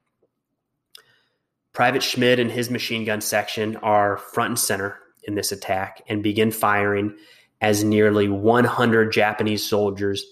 Private 1.73 2.02
Schmid 2.02 2.40
and 2.40 2.50
his 2.50 2.71
machine 2.71 3.05
gun 3.05 3.21
section 3.21 3.76
are 3.76 4.17
front 4.17 4.50
and 4.50 4.59
center 4.59 4.99
in 5.25 5.35
this 5.35 5.52
attack 5.52 6.02
and 6.09 6.23
begin 6.23 6.50
firing 6.50 7.14
as 7.61 7.85
nearly 7.85 8.29
100 8.29 9.12
Japanese 9.12 9.69
soldiers 9.69 10.25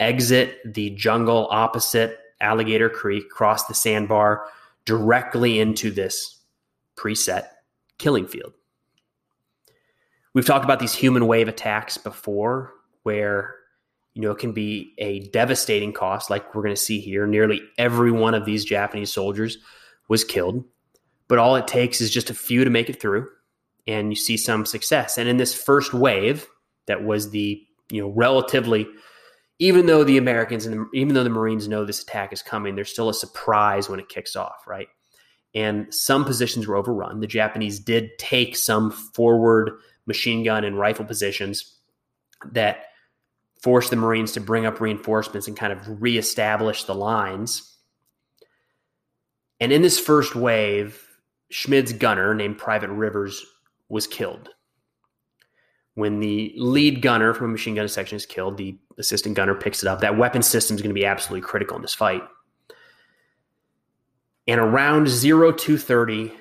exit 0.00 0.58
the 0.74 0.90
jungle 0.90 1.48
opposite 1.50 2.18
Alligator 2.40 2.90
Creek, 2.90 3.30
cross 3.30 3.66
the 3.66 3.74
sandbar 3.74 4.44
directly 4.84 5.58
into 5.58 5.90
this 5.90 6.40
preset 6.96 7.48
killing 7.98 8.26
field. 8.26 8.52
We've 10.36 10.44
talked 10.44 10.66
about 10.66 10.80
these 10.80 10.92
human 10.92 11.26
wave 11.26 11.48
attacks 11.48 11.96
before, 11.96 12.74
where 13.04 13.54
you 14.12 14.20
know 14.20 14.32
it 14.32 14.38
can 14.38 14.52
be 14.52 14.92
a 14.98 15.20
devastating 15.30 15.94
cost, 15.94 16.28
like 16.28 16.54
we're 16.54 16.60
going 16.60 16.74
to 16.74 16.80
see 16.80 17.00
here. 17.00 17.26
Nearly 17.26 17.62
every 17.78 18.12
one 18.12 18.34
of 18.34 18.44
these 18.44 18.62
Japanese 18.62 19.10
soldiers 19.10 19.56
was 20.08 20.24
killed, 20.24 20.62
but 21.26 21.38
all 21.38 21.56
it 21.56 21.66
takes 21.66 22.02
is 22.02 22.10
just 22.10 22.28
a 22.28 22.34
few 22.34 22.64
to 22.64 22.70
make 22.70 22.90
it 22.90 23.00
through, 23.00 23.30
and 23.86 24.10
you 24.10 24.14
see 24.14 24.36
some 24.36 24.66
success. 24.66 25.16
And 25.16 25.26
in 25.26 25.38
this 25.38 25.54
first 25.54 25.94
wave, 25.94 26.46
that 26.84 27.02
was 27.02 27.30
the 27.30 27.66
you 27.90 28.02
know 28.02 28.10
relatively 28.10 28.86
even 29.58 29.86
though 29.86 30.04
the 30.04 30.18
Americans 30.18 30.66
and 30.66 30.80
the, 30.80 30.86
even 30.92 31.14
though 31.14 31.24
the 31.24 31.30
Marines 31.30 31.66
know 31.66 31.86
this 31.86 32.02
attack 32.02 32.34
is 32.34 32.42
coming, 32.42 32.74
there's 32.74 32.92
still 32.92 33.08
a 33.08 33.14
surprise 33.14 33.88
when 33.88 34.00
it 34.00 34.10
kicks 34.10 34.36
off, 34.36 34.66
right? 34.66 34.88
And 35.54 35.94
some 35.94 36.26
positions 36.26 36.66
were 36.66 36.76
overrun. 36.76 37.20
The 37.20 37.26
Japanese 37.26 37.80
did 37.80 38.10
take 38.18 38.54
some 38.54 38.90
forward 38.90 39.70
machine 40.06 40.44
gun 40.44 40.64
and 40.64 40.78
rifle 40.78 41.04
positions 41.04 41.76
that 42.52 42.86
forced 43.60 43.90
the 43.90 43.96
Marines 43.96 44.32
to 44.32 44.40
bring 44.40 44.66
up 44.66 44.80
reinforcements 44.80 45.48
and 45.48 45.56
kind 45.56 45.72
of 45.72 46.00
reestablish 46.00 46.84
the 46.84 46.94
lines. 46.94 47.76
And 49.60 49.72
in 49.72 49.82
this 49.82 49.98
first 49.98 50.34
wave, 50.34 51.02
Schmid's 51.50 51.92
gunner, 51.92 52.34
named 52.34 52.58
Private 52.58 52.90
Rivers, 52.90 53.44
was 53.88 54.06
killed. 54.06 54.50
When 55.94 56.20
the 56.20 56.52
lead 56.56 57.00
gunner 57.00 57.32
from 57.32 57.46
a 57.46 57.52
machine 57.52 57.74
gun 57.74 57.88
section 57.88 58.16
is 58.16 58.26
killed, 58.26 58.58
the 58.58 58.76
assistant 58.98 59.34
gunner 59.34 59.54
picks 59.54 59.82
it 59.82 59.88
up. 59.88 60.00
That 60.00 60.18
weapon 60.18 60.42
system 60.42 60.76
is 60.76 60.82
going 60.82 60.94
to 60.94 60.98
be 60.98 61.06
absolutely 61.06 61.46
critical 61.46 61.76
in 61.76 61.82
this 61.82 61.94
fight. 61.94 62.22
And 64.46 64.60
around 64.60 65.08
0230, 65.08 66.32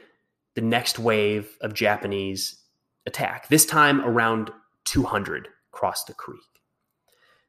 the 0.55 0.62
next 0.62 1.00
wave 1.00 1.57
of 1.62 1.74
Japanese 1.74 2.64
attack, 3.05 3.47
this 3.50 3.65
time 3.65 4.01
around 4.01 4.51
200 4.85 5.47
across 5.74 6.03
the 6.03 6.13
creek. 6.13 6.39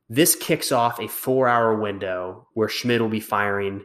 This 0.08 0.36
kicks 0.36 0.70
off 0.70 1.00
a 1.00 1.08
four 1.08 1.48
hour 1.48 1.74
window 1.74 2.48
where 2.54 2.68
Schmid 2.68 3.00
will 3.00 3.08
be 3.08 3.20
firing 3.20 3.84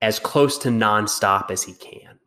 as 0.00 0.18
close 0.18 0.58
to 0.58 0.68
nonstop 0.68 1.50
as 1.50 1.62
he 1.62 1.74
can. 1.74 2.18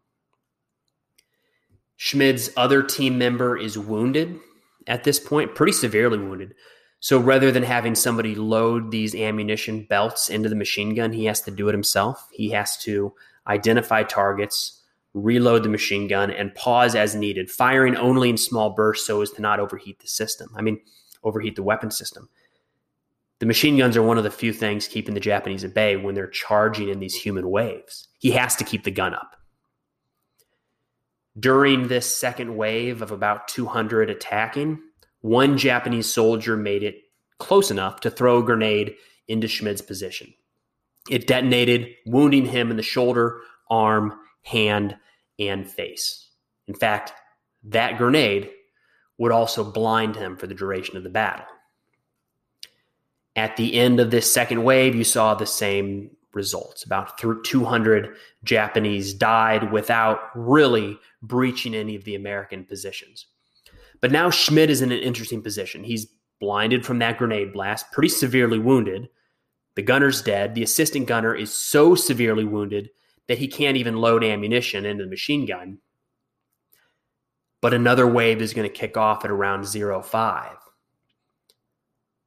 Schmid's 1.97 2.49
other 2.55 2.81
team 2.83 3.17
member 3.17 3.57
is 3.57 3.77
wounded 3.77 4.39
at 4.87 5.03
this 5.03 5.19
point, 5.19 5.55
pretty 5.55 5.71
severely 5.71 6.17
wounded. 6.17 6.53
So 6.99 7.19
rather 7.19 7.51
than 7.51 7.63
having 7.63 7.95
somebody 7.95 8.35
load 8.35 8.91
these 8.91 9.13
ammunition 9.15 9.83
belts 9.83 10.29
into 10.29 10.49
the 10.49 10.55
machine 10.55 10.95
gun, 10.95 11.11
he 11.13 11.25
has 11.25 11.41
to 11.41 11.51
do 11.51 11.69
it 11.69 11.73
himself. 11.73 12.27
He 12.31 12.49
has 12.51 12.77
to 12.77 13.13
identify 13.47 14.03
targets, 14.03 14.81
reload 15.15 15.63
the 15.63 15.69
machine 15.69 16.07
gun, 16.07 16.29
and 16.29 16.53
pause 16.53 16.93
as 16.93 17.15
needed, 17.15 17.50
firing 17.50 17.95
only 17.95 18.29
in 18.29 18.38
small 18.38 18.72
bursts 18.72 19.07
so 19.07 19.22
as 19.22 19.31
to 19.31 19.41
not 19.41 19.62
overheat 19.62 20.00
the 20.00 20.07
system. 20.07 20.50
I 20.55 20.62
mean, 20.62 20.79
overheat 21.24 21.55
the 21.55 21.63
weapon 21.63 21.89
system. 21.89 22.29
The 23.39 23.45
machine 23.45 23.77
guns 23.77 23.98
are 23.98 24.03
one 24.03 24.17
of 24.17 24.25
the 24.25 24.31
few 24.31 24.51
things 24.53 24.88
keeping 24.88 25.13
the 25.13 25.19
Japanese 25.19 25.63
at 25.63 25.74
bay 25.74 25.95
when 25.95 26.15
they're 26.15 26.27
charging 26.27 26.89
in 26.89 27.00
these 27.00 27.15
human 27.15 27.50
waves. 27.50 28.10
He 28.19 28.31
has 28.31 28.55
to 28.57 28.65
keep 28.65 28.84
the 28.84 28.91
gun 28.91 29.15
up. 29.15 29.38
During 31.39 31.88
this 31.88 32.13
second 32.13 32.55
wave 32.55 33.01
of 33.01 33.12
about 33.12 33.48
200 33.48 34.10
attacking, 34.10 34.79
one 35.22 35.57
Japanese 35.57 36.12
soldier 36.12 36.55
made 36.57 36.84
it 36.84 36.95
close 37.39 37.72
enough 37.72 38.01
to 38.01 38.10
throw 38.10 38.39
a 38.39 38.43
grenade 38.43 38.95
into 39.27 39.48
Schmid's 39.48 39.81
position. 39.81 40.34
It 41.10 41.27
detonated, 41.27 41.89
wounding 42.05 42.45
him 42.45 42.72
in 42.72 42.77
the 42.77 42.84
shoulder, 42.84 43.39
arm, 43.69 44.17
hand, 44.43 44.98
and 45.39 45.69
face. 45.69 46.29
In 46.67 46.73
fact, 46.73 47.13
that 47.63 47.97
grenade 47.97 48.51
would 49.17 49.31
also 49.31 49.63
blind 49.63 50.15
him 50.15 50.35
for 50.35 50.47
the 50.47 50.53
duration 50.53 50.97
of 50.97 51.03
the 51.03 51.09
battle. 51.09 51.45
At 53.35 53.57
the 53.57 53.75
end 53.75 53.99
of 53.99 54.11
this 54.11 54.31
second 54.31 54.63
wave, 54.63 54.95
you 54.95 55.03
saw 55.03 55.33
the 55.35 55.45
same 55.45 56.11
results. 56.33 56.83
About 56.83 57.17
200 57.17 58.15
Japanese 58.43 59.13
died 59.13 59.71
without 59.71 60.19
really 60.35 60.97
breaching 61.21 61.73
any 61.73 61.95
of 61.95 62.03
the 62.03 62.15
American 62.15 62.65
positions. 62.65 63.25
But 64.01 64.11
now 64.11 64.29
Schmid 64.29 64.69
is 64.69 64.81
in 64.81 64.91
an 64.91 64.99
interesting 64.99 65.41
position. 65.41 65.83
He's 65.83 66.07
blinded 66.39 66.85
from 66.85 66.99
that 66.99 67.17
grenade 67.17 67.53
blast, 67.53 67.91
pretty 67.91 68.09
severely 68.09 68.59
wounded. 68.59 69.09
The 69.75 69.81
gunner's 69.81 70.21
dead. 70.21 70.55
The 70.55 70.63
assistant 70.63 71.07
gunner 71.07 71.33
is 71.33 71.53
so 71.53 71.95
severely 71.95 72.45
wounded 72.45 72.89
that 73.27 73.38
he 73.38 73.48
can't 73.48 73.77
even 73.77 73.96
load 73.96 74.24
ammunition 74.24 74.86
into 74.86 75.03
the 75.03 75.10
machine 75.10 75.46
gun. 75.46 75.79
But 77.62 77.74
another 77.74 78.08
wave 78.08 78.41
is 78.41 78.53
going 78.53 78.70
to 78.70 78.74
kick 78.74 78.98
off 78.98 79.25
at 79.25 79.32
around 79.32 79.65
05. 79.65 80.58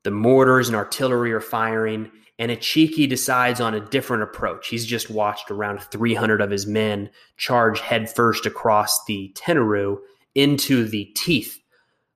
The 0.05 0.11
mortars 0.11 0.69
and 0.69 0.77
artillery 0.77 1.33
are 1.33 1.41
firing, 1.41 2.11
and 2.39 2.51
Ichiki 2.51 3.09
decides 3.09 3.61
on 3.61 3.75
a 3.75 3.81
different 3.81 4.23
approach. 4.23 4.69
He's 4.69 4.87
just 4.87 5.11
watched 5.11 5.51
around 5.51 5.81
300 5.83 6.41
of 6.41 6.51
his 6.51 6.67
men 6.67 7.11
charge 7.37 7.81
headfirst 7.81 8.47
across 8.47 9.05
the 9.07 9.35
Tenaru 9.37 9.99
into 10.35 10.85
the 10.85 11.07
teeth 11.17 11.59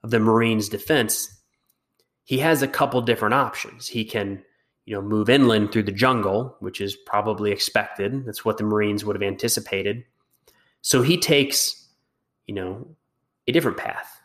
of 0.03 0.11
the 0.11 0.21
Marines' 0.21 0.69
defense. 0.69 1.41
He 2.25 2.39
has 2.39 2.63
a 2.63 2.69
couple 2.69 3.01
different 3.03 3.35
options. 3.35 3.89
He 3.89 4.05
can 4.05 4.43
you 4.85 4.95
know, 4.95 5.03
move 5.03 5.29
inland 5.29 5.73
through 5.73 5.85
the 5.85 5.93
jungle, 5.93 6.57
which 6.61 6.81
is 6.81 6.97
probably 6.97 7.53
expected. 7.53 8.25
That's 8.27 8.45
what 8.45 8.59
the 8.59 8.65
Marines 8.65 9.05
would 9.05 9.17
have 9.17 9.23
anticipated. 9.23 10.05
So 10.81 11.03
he 11.03 11.17
takes, 11.17 11.89
you 12.47 12.55
know, 12.55 12.87
a 13.47 13.53
different 13.53 13.77
path. 13.77 14.21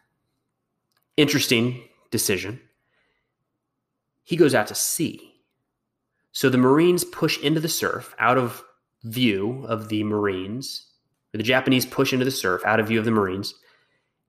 Interesting 1.16 1.84
decision. 2.10 2.60
He 4.24 4.36
goes 4.36 4.56
out 4.56 4.68
to 4.68 4.76
sea. 4.76 5.36
So 6.32 6.50
the 6.50 6.58
Marines 6.58 7.04
push 7.04 7.40
into 7.40 7.60
the 7.60 7.70
surf 7.70 8.16
out 8.20 8.38
of 8.38 8.64
view 9.04 9.64
of 9.68 9.90
the 9.90 10.04
Marines, 10.04 10.88
the 11.32 11.44
Japanese 11.44 11.86
push 11.86 12.14
into 12.14 12.26
the 12.26 12.32
surf 12.32 12.64
out 12.66 12.80
of 12.80 12.88
view 12.88 13.00
of 13.00 13.06
the 13.06 13.12
Marines 13.12 13.54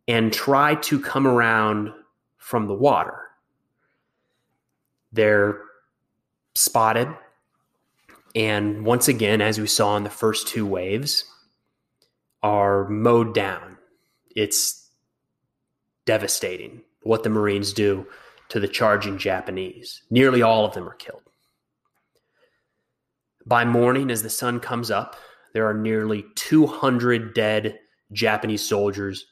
and 0.06 0.32
try 0.32 0.74
to 0.76 1.00
come 1.00 1.26
around 1.26 1.92
from 2.36 2.66
the 2.66 2.74
water. 2.74 3.20
They're 5.12 5.60
spotted. 6.58 7.08
And 8.34 8.84
once 8.84 9.08
again, 9.08 9.40
as 9.40 9.58
we 9.58 9.66
saw 9.66 9.96
in 9.96 10.04
the 10.04 10.10
first 10.10 10.48
two 10.48 10.66
waves, 10.66 11.24
are 12.42 12.88
mowed 12.88 13.34
down. 13.34 13.78
It's 14.36 14.90
devastating 16.04 16.82
what 17.02 17.22
the 17.22 17.30
Marines 17.30 17.72
do 17.72 18.06
to 18.50 18.60
the 18.60 18.68
charging 18.68 19.18
Japanese. 19.18 20.02
Nearly 20.10 20.42
all 20.42 20.64
of 20.64 20.74
them 20.74 20.88
are 20.88 20.94
killed. 20.94 21.22
By 23.46 23.64
morning, 23.64 24.10
as 24.10 24.22
the 24.22 24.30
sun 24.30 24.60
comes 24.60 24.90
up, 24.90 25.16
there 25.54 25.66
are 25.66 25.74
nearly 25.74 26.26
200 26.34 27.34
dead 27.34 27.78
Japanese 28.12 28.66
soldiers 28.66 29.26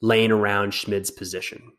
laying 0.00 0.30
around 0.30 0.72
Schmid's 0.74 1.10
position. 1.10 1.72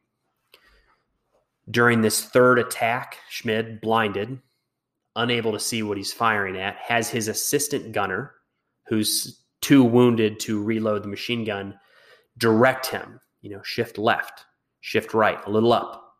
During 1.70 2.02
this 2.02 2.24
third 2.24 2.60
attack, 2.60 3.18
Schmid, 3.30 3.80
blinded, 3.80 4.40
unable 5.16 5.52
to 5.52 5.60
see 5.60 5.84
what 5.84 5.98
he's 5.98 6.14
firing 6.14 6.58
at, 6.58 6.76
has 6.78 7.10
his 7.10 7.28
assistant 7.28 7.92
gunner, 7.92 8.34
who's 8.88 9.42
too 9.62 9.84
wounded 9.84 10.40
to 10.42 10.62
reload 10.62 11.04
the 11.04 11.08
machine 11.08 11.44
gun, 11.44 11.78
direct 12.38 12.88
him, 12.88 13.20
you 13.42 13.50
know, 13.50 13.62
shift 13.64 13.98
left, 13.98 14.46
shift 14.82 15.14
right, 15.14 15.40
a 15.46 15.50
little 15.50 15.72
up, 15.72 16.16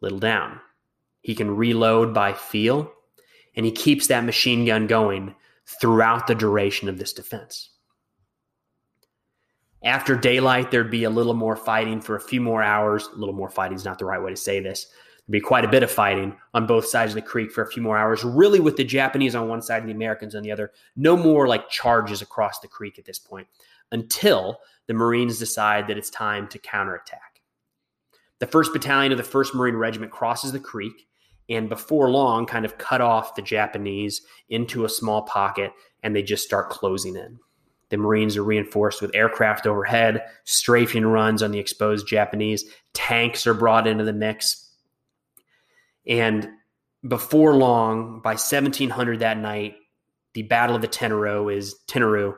a 0.00 0.04
little 0.04 0.18
down. 0.18 0.60
He 1.20 1.34
can 1.34 1.56
reload 1.56 2.14
by 2.14 2.32
feel, 2.32 2.92
and 3.54 3.66
he 3.66 3.72
keeps 3.72 4.06
that 4.06 4.24
machine 4.24 4.64
gun 4.64 4.86
going 4.86 5.34
throughout 5.80 6.26
the 6.26 6.34
duration 6.34 6.88
of 6.88 6.98
this 6.98 7.12
defense. 7.12 7.70
After 9.84 10.16
daylight, 10.16 10.70
there'd 10.70 10.90
be 10.90 11.04
a 11.04 11.10
little 11.10 11.34
more 11.34 11.54
fighting 11.56 12.00
for 12.00 12.16
a 12.16 12.20
few 12.20 12.40
more 12.40 12.62
hours. 12.62 13.08
A 13.14 13.16
little 13.16 13.34
more 13.34 13.50
fighting 13.50 13.76
is 13.76 13.84
not 13.84 13.98
the 13.98 14.04
right 14.04 14.20
way 14.20 14.30
to 14.30 14.36
say 14.36 14.58
this 14.60 14.86
be 15.28 15.40
quite 15.40 15.64
a 15.64 15.68
bit 15.68 15.82
of 15.82 15.90
fighting 15.90 16.36
on 16.54 16.66
both 16.66 16.86
sides 16.86 17.12
of 17.12 17.16
the 17.16 17.22
creek 17.22 17.50
for 17.50 17.62
a 17.62 17.70
few 17.70 17.82
more 17.82 17.98
hours, 17.98 18.22
really 18.22 18.60
with 18.60 18.76
the 18.76 18.84
Japanese 18.84 19.34
on 19.34 19.48
one 19.48 19.62
side 19.62 19.82
and 19.82 19.88
the 19.88 19.94
Americans 19.94 20.34
on 20.34 20.42
the 20.42 20.52
other. 20.52 20.72
No 20.94 21.16
more 21.16 21.48
like 21.48 21.68
charges 21.68 22.22
across 22.22 22.60
the 22.60 22.68
creek 22.68 22.98
at 22.98 23.04
this 23.04 23.18
point 23.18 23.48
until 23.90 24.58
the 24.86 24.94
Marines 24.94 25.38
decide 25.38 25.88
that 25.88 25.98
it's 25.98 26.10
time 26.10 26.48
to 26.48 26.58
counterattack. 26.58 27.40
The 28.38 28.46
1st 28.46 28.72
Battalion 28.72 29.12
of 29.12 29.18
the 29.18 29.24
1st 29.24 29.54
Marine 29.54 29.76
Regiment 29.76 30.12
crosses 30.12 30.52
the 30.52 30.60
creek 30.60 31.08
and 31.48 31.68
before 31.68 32.10
long 32.10 32.46
kind 32.46 32.64
of 32.64 32.78
cut 32.78 33.00
off 33.00 33.34
the 33.34 33.42
Japanese 33.42 34.22
into 34.48 34.84
a 34.84 34.88
small 34.88 35.22
pocket 35.22 35.72
and 36.02 36.14
they 36.14 36.22
just 36.22 36.44
start 36.44 36.70
closing 36.70 37.16
in. 37.16 37.38
The 37.88 37.96
Marines 37.96 38.36
are 38.36 38.42
reinforced 38.44 39.00
with 39.00 39.14
aircraft 39.14 39.66
overhead, 39.66 40.24
strafing 40.44 41.06
runs 41.06 41.42
on 41.42 41.52
the 41.52 41.58
exposed 41.58 42.06
Japanese, 42.06 42.64
tanks 42.94 43.46
are 43.46 43.54
brought 43.54 43.86
into 43.86 44.04
the 44.04 44.12
mix, 44.12 44.65
and 46.06 46.48
before 47.06 47.54
long, 47.54 48.20
by 48.20 48.30
1700 48.30 49.20
that 49.20 49.38
night, 49.38 49.76
the 50.34 50.42
Battle 50.42 50.76
of 50.76 50.82
the 50.82 50.88
Tenaru 50.88 51.54
is 51.54 51.76
Tenaru 51.88 52.34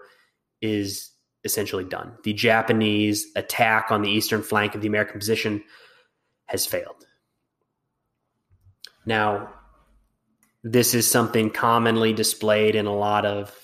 is 0.60 1.10
essentially 1.44 1.84
done. 1.84 2.12
The 2.24 2.32
Japanese 2.32 3.26
attack 3.36 3.90
on 3.90 4.02
the 4.02 4.10
eastern 4.10 4.42
flank 4.42 4.74
of 4.74 4.80
the 4.80 4.88
American 4.88 5.18
position 5.18 5.62
has 6.46 6.66
failed. 6.66 7.06
Now, 9.06 9.54
this 10.62 10.94
is 10.94 11.10
something 11.10 11.50
commonly 11.50 12.12
displayed 12.12 12.74
in 12.74 12.86
a 12.86 12.94
lot 12.94 13.24
of 13.24 13.54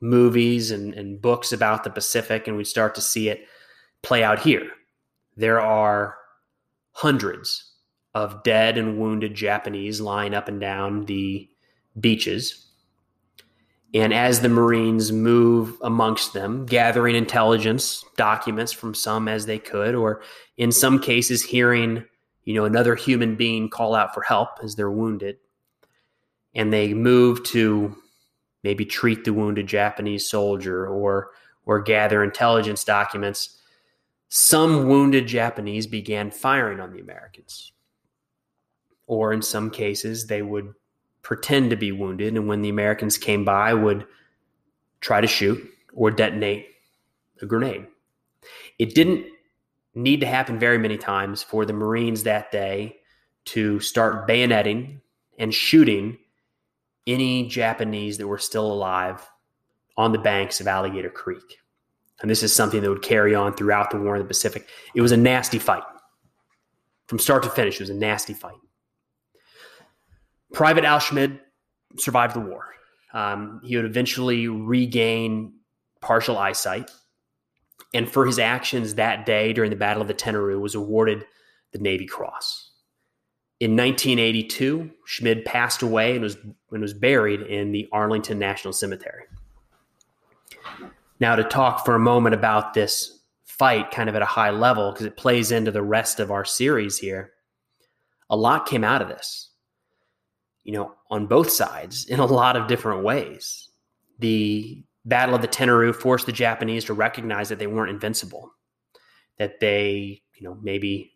movies 0.00 0.70
and, 0.70 0.94
and 0.94 1.20
books 1.20 1.52
about 1.52 1.84
the 1.84 1.90
Pacific, 1.90 2.48
and 2.48 2.56
we 2.56 2.64
start 2.64 2.94
to 2.94 3.00
see 3.00 3.28
it 3.28 3.46
play 4.02 4.22
out 4.22 4.40
here. 4.40 4.68
There 5.36 5.60
are 5.60 6.16
hundreds 6.92 7.72
of 8.14 8.42
dead 8.42 8.78
and 8.78 8.98
wounded 8.98 9.34
Japanese 9.34 10.00
lying 10.00 10.34
up 10.34 10.48
and 10.48 10.60
down 10.60 11.04
the 11.04 11.48
beaches. 11.98 12.66
And 13.94 14.12
as 14.12 14.40
the 14.40 14.48
Marines 14.48 15.12
move 15.12 15.76
amongst 15.82 16.34
them, 16.34 16.66
gathering 16.66 17.14
intelligence 17.14 18.04
documents 18.16 18.72
from 18.72 18.94
some 18.94 19.28
as 19.28 19.46
they 19.46 19.58
could, 19.58 19.94
or 19.94 20.22
in 20.56 20.72
some 20.72 20.98
cases, 20.98 21.42
hearing 21.42 22.04
you 22.44 22.54
know 22.54 22.64
another 22.64 22.94
human 22.94 23.34
being 23.36 23.70
call 23.70 23.94
out 23.94 24.12
for 24.12 24.22
help 24.22 24.58
as 24.62 24.74
they're 24.74 24.90
wounded, 24.90 25.38
and 26.54 26.72
they 26.72 26.92
move 26.92 27.42
to 27.44 27.96
maybe 28.62 28.84
treat 28.84 29.24
the 29.24 29.32
wounded 29.32 29.66
Japanese 29.66 30.28
soldier 30.28 30.86
or 30.86 31.30
or 31.64 31.80
gather 31.80 32.22
intelligence 32.22 32.84
documents. 32.84 33.58
Some 34.28 34.86
wounded 34.86 35.26
Japanese 35.26 35.86
began 35.86 36.30
firing 36.30 36.80
on 36.80 36.92
the 36.92 37.00
Americans 37.00 37.72
or 39.08 39.32
in 39.32 39.42
some 39.42 39.70
cases 39.70 40.28
they 40.28 40.42
would 40.42 40.72
pretend 41.22 41.70
to 41.70 41.76
be 41.76 41.90
wounded 41.90 42.36
and 42.36 42.46
when 42.46 42.62
the 42.62 42.68
americans 42.68 43.18
came 43.18 43.44
by 43.44 43.74
would 43.74 44.06
try 45.00 45.20
to 45.20 45.26
shoot 45.26 45.68
or 45.94 46.10
detonate 46.10 46.66
a 47.42 47.46
grenade. 47.46 47.86
It 48.78 48.94
didn't 48.94 49.26
need 49.94 50.20
to 50.20 50.26
happen 50.26 50.58
very 50.58 50.78
many 50.78 50.96
times 50.96 51.42
for 51.42 51.64
the 51.64 51.72
marines 51.72 52.22
that 52.22 52.50
day 52.50 52.96
to 53.46 53.80
start 53.80 54.28
bayoneting 54.28 55.00
and 55.38 55.52
shooting 55.52 56.18
any 57.06 57.48
japanese 57.48 58.18
that 58.18 58.26
were 58.26 58.38
still 58.38 58.70
alive 58.70 59.28
on 59.96 60.12
the 60.12 60.18
banks 60.18 60.60
of 60.60 60.66
alligator 60.66 61.10
creek. 61.10 61.58
And 62.20 62.30
this 62.30 62.42
is 62.42 62.54
something 62.54 62.82
that 62.82 62.90
would 62.90 63.02
carry 63.02 63.34
on 63.34 63.54
throughout 63.54 63.90
the 63.90 63.98
war 63.98 64.16
in 64.16 64.22
the 64.22 64.28
pacific. 64.28 64.68
It 64.94 65.00
was 65.00 65.12
a 65.12 65.16
nasty 65.16 65.58
fight. 65.58 65.84
From 67.06 67.18
start 67.18 67.42
to 67.44 67.50
finish 67.50 67.76
it 67.76 67.80
was 67.80 67.90
a 67.90 67.94
nasty 67.94 68.34
fight 68.34 68.58
Private 70.52 70.84
Al 70.84 70.98
Schmid 70.98 71.40
survived 71.96 72.34
the 72.34 72.40
war. 72.40 72.66
Um, 73.12 73.60
he 73.64 73.76
would 73.76 73.84
eventually 73.84 74.48
regain 74.48 75.54
partial 76.00 76.38
eyesight, 76.38 76.90
and 77.94 78.08
for 78.08 78.26
his 78.26 78.38
actions 78.38 78.94
that 78.94 79.26
day 79.26 79.52
during 79.52 79.70
the 79.70 79.76
Battle 79.76 80.02
of 80.02 80.08
the 80.08 80.14
Tenaru, 80.14 80.60
was 80.60 80.74
awarded 80.74 81.24
the 81.72 81.78
Navy 81.78 82.06
Cross. 82.06 82.70
In 83.60 83.72
1982, 83.72 84.90
Schmid 85.04 85.44
passed 85.44 85.82
away 85.82 86.12
and 86.12 86.22
was 86.22 86.36
and 86.70 86.80
was 86.80 86.94
buried 86.94 87.40
in 87.40 87.72
the 87.72 87.88
Arlington 87.90 88.38
National 88.38 88.72
Cemetery. 88.72 89.24
Now, 91.18 91.34
to 91.34 91.42
talk 91.42 91.84
for 91.84 91.94
a 91.94 91.98
moment 91.98 92.34
about 92.34 92.74
this 92.74 93.18
fight, 93.44 93.90
kind 93.90 94.08
of 94.08 94.14
at 94.14 94.22
a 94.22 94.26
high 94.26 94.50
level, 94.50 94.92
because 94.92 95.06
it 95.06 95.16
plays 95.16 95.50
into 95.50 95.72
the 95.72 95.82
rest 95.82 96.20
of 96.20 96.30
our 96.30 96.44
series 96.44 96.98
here. 96.98 97.32
A 98.30 98.36
lot 98.36 98.66
came 98.66 98.84
out 98.84 99.02
of 99.02 99.08
this 99.08 99.47
you 100.68 100.74
know, 100.74 100.92
on 101.10 101.26
both 101.26 101.48
sides 101.48 102.04
in 102.04 102.20
a 102.20 102.26
lot 102.26 102.54
of 102.54 102.68
different 102.68 103.02
ways. 103.02 103.70
The 104.18 104.84
Battle 105.06 105.34
of 105.34 105.40
the 105.40 105.48
Tenaru 105.48 105.94
forced 105.94 106.26
the 106.26 106.32
Japanese 106.32 106.84
to 106.84 106.92
recognize 106.92 107.48
that 107.48 107.58
they 107.58 107.66
weren't 107.66 107.88
invincible, 107.90 108.50
that 109.38 109.60
they, 109.60 110.20
you 110.36 110.46
know, 110.46 110.58
maybe 110.60 111.12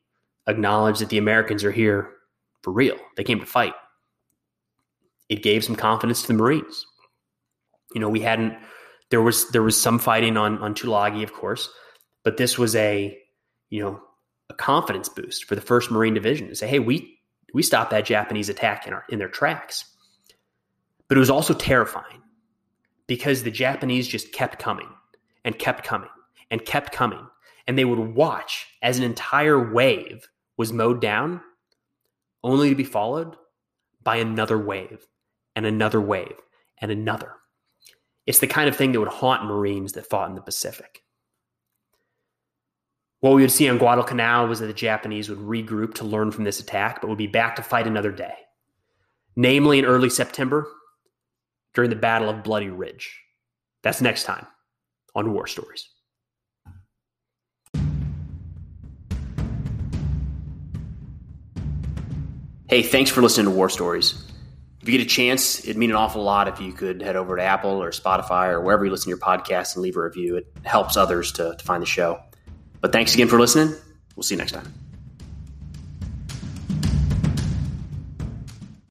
acknowledge 0.47 1.01
that 1.01 1.11
the 1.11 1.19
Americans 1.19 1.65
are 1.65 1.71
here 1.71 2.15
for 2.63 2.73
real. 2.73 2.97
They 3.19 3.25
came 3.25 3.41
to 3.41 3.47
fight. 3.47 3.75
it 5.29 5.43
gave 5.43 5.65
some 5.65 5.77
confidence 5.77 6.23
to 6.23 6.29
the 6.29 6.35
Marines. 6.35 6.87
You 7.95 8.01
know, 8.01 8.09
we 8.09 8.21
hadn't 8.21 8.55
there 9.11 9.21
was 9.21 9.51
there 9.51 9.63
was 9.63 9.79
some 9.79 9.99
fighting 9.99 10.39
on 10.39 10.57
on 10.61 10.75
Tulagi, 10.75 11.23
of 11.23 11.35
course, 11.35 11.69
but 12.25 12.39
this 12.39 12.57
was 12.57 12.75
a 12.75 13.19
you 13.69 13.83
know 13.83 14.01
a 14.49 14.55
confidence 14.55 15.11
boost 15.11 15.45
for 15.45 15.57
the 15.57 15.61
First 15.61 15.91
Marine 15.91 16.15
Division 16.15 16.49
to 16.49 16.55
say, 16.55 16.69
hey, 16.69 16.79
we 16.79 17.19
we 17.53 17.63
stopped 17.63 17.91
that 17.91 18.05
Japanese 18.05 18.49
attack 18.49 18.87
in 18.87 18.93
our 18.93 19.05
in 19.09 19.19
their 19.19 19.29
tracks. 19.29 19.85
But 21.09 21.17
it 21.17 21.21
was 21.21 21.31
also 21.31 21.55
terrifying 21.55 22.23
because 23.07 23.43
the 23.43 23.51
Japanese 23.51 24.09
just 24.09 24.33
kept 24.33 24.59
coming 24.59 24.89
and 25.45 25.59
kept 25.59 25.85
coming 25.85 26.09
and 26.51 26.65
kept 26.65 26.93
coming, 26.93 27.27
and 27.67 27.79
they 27.79 27.85
would 27.85 28.15
watch 28.15 28.67
as 28.83 28.99
an 28.99 29.05
entire 29.05 29.73
wave 29.73 30.27
was 30.57 30.73
mowed 30.73 31.01
down, 31.01 31.41
only 32.45 32.71
to 32.71 32.75
be 32.75 32.85
followed 32.85 33.37
by 34.03 34.17
another 34.17 34.59
wave 34.59 35.07
and 35.55 35.67
another 35.67 36.01
wave 36.01 36.37
and 36.79 36.91
another. 36.91 37.35
It's 38.27 38.39
the 38.39 38.47
kind 38.47 38.69
of 38.69 38.77
thing 38.77 38.93
that 38.93 39.01
would 39.01 39.09
haunt 39.09 39.45
Marines 39.45 39.93
that 39.93 40.09
fought 40.09 40.29
in 40.29 40.35
the 40.35 40.43
Pacific. 40.43 41.03
What 43.23 43.35
we 43.35 43.43
would 43.43 43.53
see 43.53 43.69
on 43.69 43.79
Guadalcanal 43.79 44.49
was 44.49 44.59
that 44.59 44.67
the 44.67 44.73
Japanese 44.73 45.29
would 45.29 45.39
regroup 45.39 45.95
to 45.95 46.05
learn 46.05 46.33
from 46.33 46.43
this 46.43 46.59
attack, 46.59 47.01
but 47.01 47.07
would 47.07 47.17
be 47.17 47.29
back 47.29 47.55
to 47.55 47.63
fight 47.63 47.87
another 47.87 48.11
day, 48.11 48.35
namely 49.37 49.79
in 49.79 49.85
early 49.85 50.11
September 50.11 50.67
during 51.73 51.89
the 51.89 51.95
Battle 51.95 52.29
of 52.29 52.43
Bloody 52.43 52.69
Ridge. 52.69 53.21
That's 53.85 54.01
next 54.01 54.25
time 54.25 54.45
on 55.15 55.33
War 55.33 55.47
Stories. 55.47 55.89
Hey, 62.69 62.83
thanks 62.83 63.09
for 63.13 63.23
listening 63.23 63.47
to 63.47 63.53
War 63.53 63.69
Stories. 63.69 64.21
If 64.81 64.89
you 64.89 64.99
get 64.99 65.07
a 65.07 65.09
chance, 65.09 65.61
it'd 65.61 65.77
mean 65.77 65.91
an 65.91 65.97
awful 65.97 66.25
lot 66.25 66.49
if 66.49 66.61
you 66.61 66.73
could 66.73 67.01
head 67.01 67.15
over 67.15 67.37
to 67.37 67.43
Apple 67.45 67.81
or 67.81 67.93
Spotify 67.93 68.49
or 68.49 68.61
wherever 68.61 68.85
you 68.85 68.91
listen 68.91 69.05
to 69.05 69.11
your 69.11 69.19
podcast 69.19 69.77
and 69.77 69.85
leave 69.85 69.97
a 69.97 70.03
review. 70.03 70.35
It 70.35 70.53
helps 70.65 70.97
others 70.97 71.31
to, 71.33 71.55
to 71.57 71.65
find 71.65 71.81
the 71.81 71.87
show. 71.87 72.21
But 72.83 72.93
thanks 72.93 73.15
again 73.15 73.29
for 73.29 73.41
listening. 73.41 73.75
We'll 74.15 74.25
see 74.25 74.35
you 74.35 74.39
next 74.39 74.53
time. 74.53 74.92